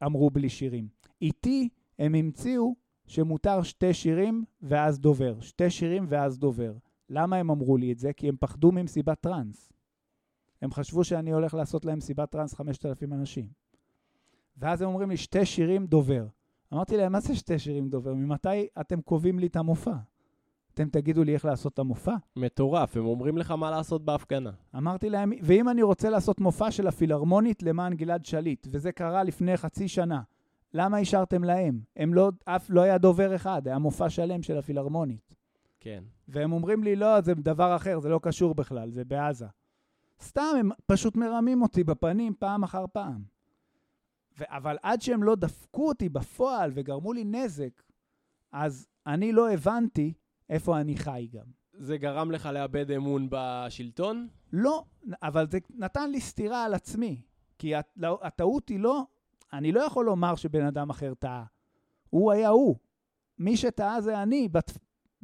אמרו 0.06 0.30
בלי 0.30 0.48
שירים? 0.48 0.88
איתי 1.22 1.68
הם 1.98 2.14
המציאו 2.14 2.74
שמותר 3.06 3.62
שתי 3.62 3.94
שירים 3.94 4.44
ואז 4.62 4.98
דובר. 4.98 5.40
שתי 5.40 5.70
שירים 5.70 6.06
ואז 6.08 6.38
דובר. 6.38 6.74
למה 7.08 7.36
הם 7.36 7.50
אמרו 7.50 7.76
לי 7.76 7.92
את 7.92 7.98
זה? 7.98 8.12
כי 8.12 8.28
הם 8.28 8.36
פחדו 8.40 8.72
ממסיבת 8.72 9.20
טראנס. 9.20 9.72
הם 10.62 10.72
חשבו 10.72 11.04
שאני 11.04 11.32
הולך 11.32 11.54
לעשות 11.54 11.84
להם 11.84 12.00
סיבת 12.00 12.30
טראנס 12.30 12.54
5,000 12.54 13.12
אנשים. 13.12 13.46
ואז 14.56 14.82
הם 14.82 14.88
אומרים 14.88 15.10
לי, 15.10 15.16
שתי 15.16 15.46
שירים 15.46 15.86
דובר. 15.86 16.26
אמרתי 16.72 16.96
להם, 16.96 17.12
מה 17.12 17.20
זה 17.20 17.36
שתי 17.36 17.58
שירים 17.58 17.88
דובר? 17.88 18.14
ממתי 18.14 18.66
אתם 18.80 19.00
קובעים 19.00 19.38
לי 19.38 19.46
את 19.46 19.56
המופע? 19.56 19.94
אתם 20.74 20.88
תגידו 20.88 21.24
לי 21.24 21.34
איך 21.34 21.44
לעשות 21.44 21.74
את 21.74 21.78
המופע? 21.78 22.14
מטורף, 22.36 22.96
הם 22.96 23.04
אומרים 23.04 23.38
לך 23.38 23.50
מה 23.50 23.70
לעשות 23.70 24.04
בהפגנה. 24.04 24.50
אמרתי 24.76 25.10
להם, 25.10 25.32
ואם 25.42 25.68
אני 25.68 25.82
רוצה 25.82 26.10
לעשות 26.10 26.40
מופע 26.40 26.70
של 26.70 26.86
הפילהרמונית 26.86 27.62
למען 27.62 27.94
גלעד 27.94 28.24
שליט, 28.24 28.66
וזה 28.70 28.92
קרה 28.92 29.22
לפני 29.24 29.56
חצי 29.56 29.88
שנה, 29.88 30.22
למה 30.74 30.98
אישרתם 30.98 31.44
להם? 31.44 31.80
הם 31.96 32.14
לא, 32.14 32.30
אף 32.44 32.70
לא 32.70 32.80
היה 32.80 32.98
דובר 32.98 33.36
אחד, 33.36 33.68
היה 33.68 33.78
מופע 33.78 34.10
שלם 34.10 34.42
של 34.42 34.58
הפילהרמונית. 34.58 35.34
כן. 35.80 36.04
והם 36.28 36.52
אומרים 36.52 36.84
לי, 36.84 36.96
לא, 36.96 37.20
זה 37.20 37.34
דבר 37.34 37.76
אחר, 37.76 38.00
זה 38.00 38.08
לא 38.08 38.20
קשור 38.22 38.54
בכלל, 38.54 38.90
זה 38.90 39.04
בעזה. 39.04 39.46
סתם, 40.22 40.54
הם 40.60 40.70
פשוט 40.86 41.16
מרמים 41.16 41.62
אותי 41.62 41.84
בפנים 41.84 42.34
פעם 42.38 42.64
אחר 42.64 42.84
פעם. 42.92 43.22
ו- 44.38 44.44
אבל 44.48 44.76
עד 44.82 45.02
שהם 45.02 45.22
לא 45.22 45.34
דפקו 45.34 45.88
אותי 45.88 46.08
בפועל 46.08 46.70
וגרמו 46.74 47.12
לי 47.12 47.24
נזק, 47.24 47.82
אז 48.52 48.86
אני 49.06 49.32
לא 49.32 49.52
הבנתי 49.52 50.12
איפה 50.50 50.80
אני 50.80 50.96
חי 50.96 51.28
גם. 51.32 51.46
זה 51.72 51.98
גרם 51.98 52.30
לך 52.30 52.46
לאבד 52.46 52.90
אמון 52.90 53.28
בשלטון? 53.30 54.28
לא, 54.52 54.84
אבל 55.22 55.50
זה 55.50 55.58
נתן 55.70 56.10
לי 56.10 56.20
סטירה 56.20 56.64
על 56.64 56.74
עצמי. 56.74 57.22
כי 57.58 57.72
לא- 57.96 58.18
הטעות 58.22 58.68
היא 58.68 58.80
לא, 58.80 59.02
אני 59.52 59.72
לא 59.72 59.80
יכול 59.80 60.04
לומר 60.06 60.36
שבן 60.36 60.64
אדם 60.64 60.90
אחר 60.90 61.14
טעה. 61.14 61.44
הוא 62.10 62.32
היה 62.32 62.48
הוא. 62.48 62.76
מי 63.38 63.56
שטעה 63.56 64.00
זה 64.00 64.22
אני, 64.22 64.48
בת, 64.48 64.78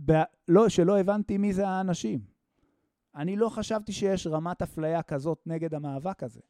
ב, 0.04 0.12
לא, 0.48 0.68
שלא 0.68 0.98
הבנתי 1.00 1.38
מי 1.38 1.52
זה 1.52 1.68
האנשים. 1.68 2.20
אני 3.14 3.36
לא 3.36 3.48
חשבתי 3.48 3.92
שיש 3.92 4.26
רמת 4.26 4.62
אפליה 4.62 5.02
כזאת 5.02 5.42
נגד 5.46 5.74
המאבק 5.74 6.22
הזה. 6.22 6.40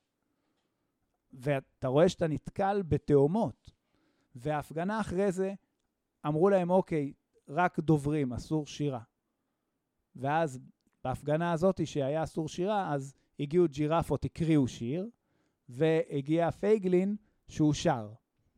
ואתה 1.33 1.89
רואה 1.89 2.09
שאתה 2.09 2.29
נתקל 2.29 2.83
בתאומות. 2.83 3.71
וההפגנה 4.35 5.01
אחרי 5.01 5.33
זה, 5.33 5.55
אמרו 6.27 6.49
להם, 6.51 6.71
אוקיי, 6.71 7.13
רק 7.49 7.81
דוברים, 7.81 8.33
אסור 8.33 8.67
שירה. 8.67 9.01
ואז 10.17 10.59
בהפגנה 11.05 11.53
הזאת 11.53 11.87
שהיה 11.87 12.23
אסור 12.23 12.49
שירה, 12.49 12.95
אז 12.95 13.15
הגיעו 13.41 13.67
ג'ירפות, 13.69 14.25
הקריאו 14.25 14.69
שיר, 14.69 15.09
והגיע 15.69 16.51
פייגלין 16.51 17.17
שהוא 17.49 17.73
שר. 17.73 18.09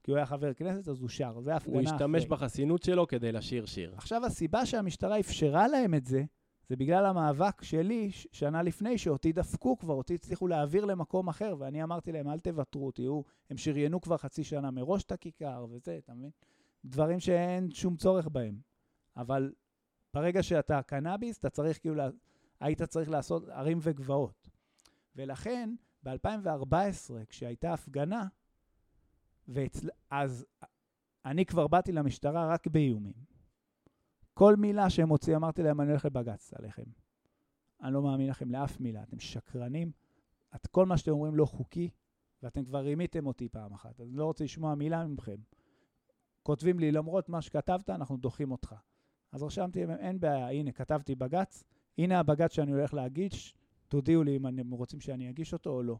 כי 0.03 0.11
הוא 0.11 0.16
היה 0.16 0.27
חבר 0.27 0.55
כנסת, 0.55 0.88
אז 0.88 1.01
הוא 1.01 1.09
שר. 1.09 1.40
זה 1.40 1.57
הפגנה 1.57 1.79
הוא 1.79 1.85
אחרי. 1.85 1.94
השתמש 1.94 2.27
בחסינות 2.27 2.83
שלו 2.83 3.07
כדי 3.07 3.33
לשיר 3.33 3.66
שיר. 3.66 3.94
עכשיו, 3.96 4.24
הסיבה 4.24 4.66
שהמשטרה 4.66 5.20
אפשרה 5.20 5.68
להם 5.68 5.94
את 5.94 6.07
זה, 6.07 6.24
זה 6.68 6.77
בגלל 6.77 7.07
המאבק 7.07 7.62
שלי 7.62 8.11
שנה 8.12 8.62
לפני, 8.62 8.98
שאותי 8.98 9.33
דפקו 9.33 9.79
כבר, 9.79 9.94
אותי 9.94 10.14
הצליחו 10.14 10.48
להעביר 10.48 10.85
למקום 10.85 11.29
אחר, 11.29 11.57
ואני 11.59 11.83
אמרתי 11.83 12.12
להם, 12.12 12.29
אל 12.29 12.38
תוותרו, 12.38 12.90
תהיו, 12.90 13.20
הם 13.51 13.57
שריינו 13.57 14.01
כבר 14.01 14.16
חצי 14.16 14.44
שנה 14.44 14.70
מראש 14.70 15.05
את 15.05 15.12
הכיכר 15.12 15.66
וזה, 15.70 15.98
אתה 16.05 16.14
מבין? 16.14 16.31
דברים 16.85 17.20
שאין 17.20 17.70
שום 17.70 17.96
צורך 17.96 18.29
בהם. 18.29 18.67
אבל 19.18 19.52
ברגע 20.14 20.42
שאתה 20.42 20.83
קנאביס, 20.83 21.38
אתה 21.38 21.50
צריך 21.50 21.81
כאילו, 21.81 22.02
היית 22.61 22.83
צריך 22.83 23.11
לעשות 23.11 23.48
ערים 23.48 23.78
וגבעות. 23.81 24.48
ולכן, 25.16 25.74
ב-2014, 26.02 27.14
כשהייתה 27.28 27.72
הפגנה, 27.72 28.26
ואצל... 29.48 29.88
אז 30.11 30.46
אני 31.24 31.46
כבר 31.46 31.66
באתי 31.66 31.92
למשטרה 31.92 32.52
רק 32.52 32.66
באיומים. 32.66 33.14
כל 34.35 34.57
מילה 34.57 34.90
שהם 34.90 35.09
הוציאו, 35.09 35.37
אמרתי 35.37 35.62
להם, 35.62 35.81
אני 35.81 35.90
הולך 35.90 36.04
לבג"ץ 36.04 36.54
עליכם. 36.54 36.85
אני 37.83 37.94
לא 37.94 38.02
מאמין 38.02 38.31
לכם 38.31 38.50
לאף 38.50 38.81
מילה, 38.81 39.02
אתם 39.02 39.18
שקרנים, 39.18 39.92
את 40.54 40.66
כל 40.66 40.87
מה 40.87 40.98
שאתם 40.98 41.11
אומרים 41.11 41.35
לא 41.35 41.44
חוקי, 41.44 41.90
ואתם 42.42 42.64
כבר 42.64 42.78
רימיתם 42.78 43.26
אותי 43.26 43.48
פעם 43.48 43.72
אחת, 43.72 44.00
אני 44.00 44.11
לא 44.12 44.24
רוצה 44.24 44.44
לשמוע 44.44 44.74
מילה 44.74 45.07
מכם. 45.07 45.37
כותבים 46.42 46.78
לי, 46.78 46.92
למרות 46.92 47.28
מה 47.28 47.42
שכתבת, 47.42 47.90
אנחנו 47.90 48.16
דוחים 48.16 48.50
אותך. 48.50 48.74
אז 49.33 49.43
רשמתי, 49.43 49.85
אין 49.85 50.21
בעיה, 50.21 50.51
הנה, 50.51 50.73
כתבתי 50.73 51.14
בג"ץ, 51.14 51.64
הנה 51.99 52.19
הבג"ץ 52.19 52.53
שאני 52.53 52.73
הולך 52.73 52.95
להגיש, 52.95 53.55
תודיעו 53.88 54.23
לי 54.23 54.37
אם 54.37 54.47
אתם 54.47 54.71
רוצים 54.71 55.01
שאני 55.01 55.31
אגיש 55.31 55.53
אותו 55.53 55.71
או 55.71 55.83
לא. 55.83 55.99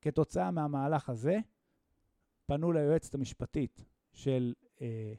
כתוצאה 0.00 0.50
מהמהלך 0.50 1.08
הזה, 1.08 1.38
פנו 2.46 2.72
ליועצת 2.72 3.14
המשפטית 3.14 3.84
של 4.12 4.54
אה, 4.80 5.12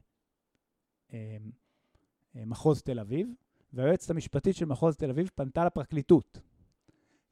אה, 1.13 1.37
אה, 2.35 2.45
מחוז 2.45 2.81
תל 2.81 2.99
אביב, 2.99 3.27
והיועצת 3.73 4.09
המשפטית 4.09 4.55
של 4.55 4.65
מחוז 4.65 4.97
תל 4.97 5.09
אביב 5.09 5.29
פנתה 5.35 5.65
לפרקליטות. 5.65 6.39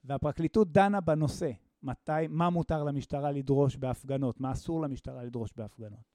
והפרקליטות 0.04 0.72
דנה 0.72 1.02
בנושא, 1.02 1.52
מתי, 1.84 2.28
מה 2.30 2.50
מותר 2.50 2.84
למשטרה 2.84 3.32
לדרוש 3.32 3.76
בהפגנות, 3.76 4.40
מה 4.40 4.52
אסור 4.52 4.82
למשטרה 4.82 5.24
לדרוש 5.24 5.54
בהפגנות. 5.58 6.12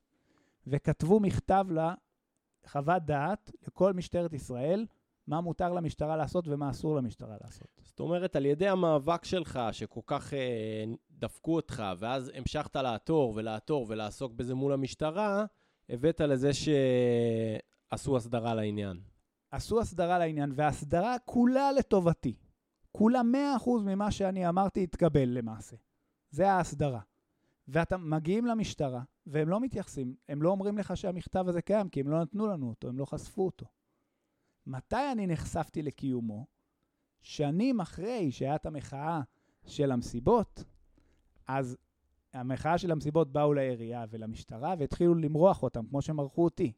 וכתבו 0.66 1.20
מכתב 1.20 1.66
לחוות 2.66 3.02
דעת 3.02 3.50
לכל 3.66 3.92
משטרת 3.92 4.32
ישראל, 4.32 4.86
מה 5.26 5.40
מותר 5.40 5.72
למשטרה 5.72 6.16
לעשות 6.16 6.48
ומה 6.48 6.70
אסור 6.70 6.96
למשטרה 6.96 7.36
לעשות. 7.40 7.68
זאת 7.82 8.00
אומרת, 8.00 8.36
על 8.36 8.46
ידי 8.46 8.68
המאבק 8.68 9.24
שלך, 9.24 9.60
שכל 9.72 10.00
כך 10.06 10.34
אה, 10.34 10.84
דפקו 11.10 11.56
אותך, 11.56 11.82
ואז 11.98 12.32
המשכת 12.34 12.76
לעתור 12.76 13.32
ולעתור 13.36 13.86
ולעסוק 13.88 14.32
בזה 14.32 14.54
מול 14.54 14.72
המשטרה, 14.72 15.44
הבאת 15.88 16.20
לזה 16.20 16.50
שעשו 16.52 18.16
הסדרה 18.16 18.54
לעניין. 18.54 19.00
עשו 19.50 19.80
הסדרה 19.80 20.18
לעניין, 20.18 20.52
וההסדרה 20.54 21.16
כולה 21.24 21.72
לטובתי. 21.72 22.34
כולה 22.92 23.20
100% 23.64 23.70
ממה 23.84 24.10
שאני 24.10 24.48
אמרתי 24.48 24.82
התקבל 24.82 25.28
למעשה. 25.28 25.76
זה 26.30 26.50
ההסדרה. 26.50 27.00
ואתם 27.68 28.10
מגיעים 28.10 28.46
למשטרה, 28.46 29.02
והם 29.26 29.48
לא 29.48 29.60
מתייחסים, 29.60 30.14
הם 30.28 30.42
לא 30.42 30.50
אומרים 30.50 30.78
לך 30.78 30.96
שהמכתב 30.96 31.44
הזה 31.48 31.62
קיים, 31.62 31.88
כי 31.88 32.00
הם 32.00 32.08
לא 32.08 32.22
נתנו 32.22 32.46
לנו 32.46 32.68
אותו, 32.68 32.88
הם 32.88 32.98
לא 32.98 33.04
חשפו 33.04 33.46
אותו. 33.46 33.66
מתי 34.66 35.12
אני 35.12 35.26
נחשפתי 35.26 35.82
לקיומו? 35.82 36.46
שנים 37.22 37.80
אחרי 37.80 38.32
שהיה 38.32 38.54
את 38.54 38.66
המחאה 38.66 39.20
של 39.66 39.92
המסיבות, 39.92 40.64
אז 41.48 41.76
המחאה 42.32 42.78
של 42.78 42.90
המסיבות 42.90 43.32
באו 43.32 43.54
לעירייה 43.54 44.04
ולמשטרה 44.10 44.74
והתחילו 44.78 45.14
למרוח 45.14 45.62
אותם, 45.62 45.86
כמו 45.86 46.02
שמרחו 46.02 46.44
אותי. 46.44 46.72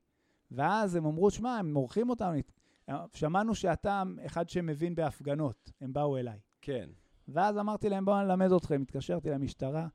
ואז 0.50 0.94
הם 0.94 1.06
אמרו, 1.06 1.30
שמע, 1.30 1.56
הם 1.56 1.72
מורחים 1.72 2.10
אותנו, 2.10 2.38
שמענו 3.14 3.54
שאתה 3.54 4.02
אחד 4.26 4.48
שמבין 4.48 4.94
בהפגנות, 4.94 5.72
הם 5.80 5.92
באו 5.92 6.16
אליי. 6.16 6.38
כן. 6.60 6.90
ואז 7.28 7.58
אמרתי 7.58 7.88
להם, 7.88 8.04
בואו 8.04 8.22
נלמד 8.22 8.52
אתכם. 8.52 8.82
התקשרתי 8.82 9.30
למשטרה, 9.30 9.88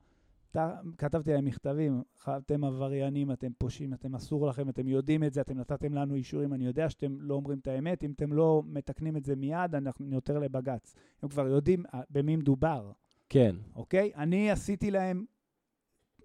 כתבתי 0.98 1.32
להם 1.32 1.44
מכתבים, 1.44 2.02
אתם 2.28 2.64
עבריינים, 2.64 3.32
אתם 3.32 3.52
פושעים, 3.58 3.94
אתם 3.94 4.14
אסור 4.14 4.46
לכם, 4.46 4.68
אתם 4.68 4.88
יודעים 4.88 5.24
את 5.24 5.32
זה, 5.32 5.40
אתם 5.40 5.58
נתתם 5.58 5.94
לנו 5.94 6.14
אישורים, 6.14 6.54
אני 6.54 6.66
יודע 6.66 6.90
שאתם 6.90 7.20
לא 7.20 7.34
אומרים 7.34 7.58
את 7.58 7.66
האמת, 7.66 8.04
אם 8.04 8.12
אתם 8.12 8.32
לא 8.32 8.62
מתקנים 8.66 9.16
את 9.16 9.24
זה 9.24 9.36
מיד, 9.36 9.74
אנחנו 9.74 10.14
יותר 10.14 10.38
לבג"ץ. 10.38 10.94
הם 11.22 11.28
כבר 11.28 11.48
יודעים 11.48 11.84
אה, 11.94 12.00
במי 12.10 12.36
מדובר, 12.36 12.92
כן. 13.28 13.56
אוקיי? 13.74 14.12
אני 14.14 14.50
עשיתי 14.50 14.90
להם 14.90 15.24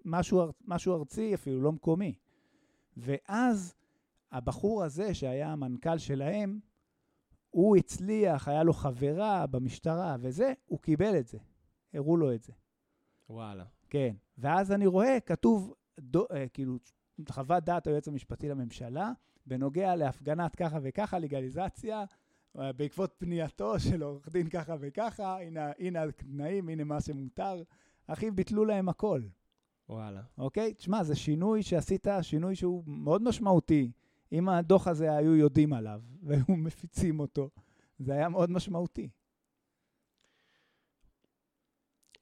משהו, 0.04 0.42
משהו 0.64 0.96
ארצי 0.96 1.34
אפילו, 1.34 1.60
לא 1.62 1.72
מקומי. 1.72 2.14
ואז 2.96 3.74
הבחור 4.32 4.84
הזה, 4.84 5.14
שהיה 5.14 5.52
המנכ"ל 5.52 5.98
שלהם, 5.98 6.60
הוא 7.50 7.76
הצליח, 7.76 8.48
היה 8.48 8.62
לו 8.62 8.72
חברה 8.72 9.46
במשטרה 9.46 10.16
וזה, 10.20 10.52
הוא 10.66 10.78
קיבל 10.78 11.18
את 11.18 11.28
זה. 11.28 11.38
הראו 11.94 12.16
לו 12.16 12.34
את 12.34 12.42
זה. 12.42 12.52
וואלה. 13.30 13.64
כן. 13.90 14.14
ואז 14.38 14.72
אני 14.72 14.86
רואה, 14.86 15.20
כתוב, 15.20 15.74
דו, 16.00 16.26
אה, 16.32 16.48
כאילו, 16.48 16.76
חוות 17.28 17.64
דעת 17.64 17.86
היועץ 17.86 18.08
המשפטי 18.08 18.48
לממשלה, 18.48 19.12
בנוגע 19.46 19.96
להפגנת 19.96 20.56
ככה 20.56 20.78
וככה, 20.82 21.18
לגליזציה, 21.18 22.04
אה, 22.58 22.72
בעקבות 22.72 23.14
פנייתו 23.18 23.80
של 23.80 24.02
עורך 24.02 24.28
דין 24.28 24.48
ככה 24.48 24.76
וככה, 24.80 25.40
הנה, 25.40 25.72
הנה 25.78 26.02
התנאים, 26.02 26.68
הנה 26.68 26.84
מה 26.84 27.00
שמותר. 27.00 27.62
אחי, 28.06 28.30
ביטלו 28.30 28.64
להם 28.64 28.88
הכל, 28.88 29.22
וואלה. 29.88 30.22
אוקיי? 30.38 30.74
תשמע, 30.74 31.04
זה 31.04 31.16
שינוי 31.16 31.62
שעשית, 31.62 32.06
שינוי 32.22 32.54
שהוא 32.54 32.84
מאוד 32.86 33.22
משמעותי. 33.22 33.92
אם 34.32 34.48
הדוח 34.48 34.86
הזה 34.86 35.16
היו 35.16 35.36
יודעים 35.36 35.72
עליו, 35.72 36.00
והיו 36.22 36.44
מפיצים 36.48 37.20
אותו, 37.20 37.50
זה 37.98 38.12
היה 38.12 38.28
מאוד 38.28 38.50
משמעותי. 38.50 39.08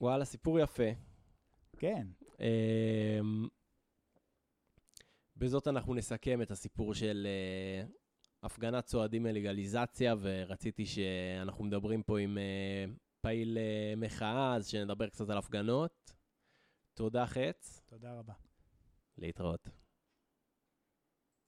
וואלה, 0.01 0.25
סיפור 0.25 0.59
יפה. 0.59 1.08
כן. 1.79 2.07
אמ, 2.41 3.49
בזאת 5.37 5.69
אנחנו 5.69 5.95
נסכם 5.95 6.43
את 6.43 6.51
הסיפור 6.51 6.95
של 6.95 7.27
אה, 7.27 7.87
הפגנת 8.43 8.85
צועדים 8.85 9.27
ללגליזציה, 9.27 10.14
ורציתי 10.21 10.87
שאנחנו 10.87 11.64
מדברים 11.64 12.03
פה 12.03 12.19
עם 12.19 12.38
אה, 12.38 12.85
פעיל 13.21 13.59
אה, 13.59 13.95
מחאה, 13.97 14.55
אז 14.55 14.69
שנדבר 14.69 15.09
קצת 15.09 15.31
על 15.31 15.38
הפגנות. 15.38 16.12
תודה, 16.95 17.27
חץ. 17.27 17.83
תודה 17.87 18.19
רבה. 18.19 18.35
להתראות. 19.19 19.69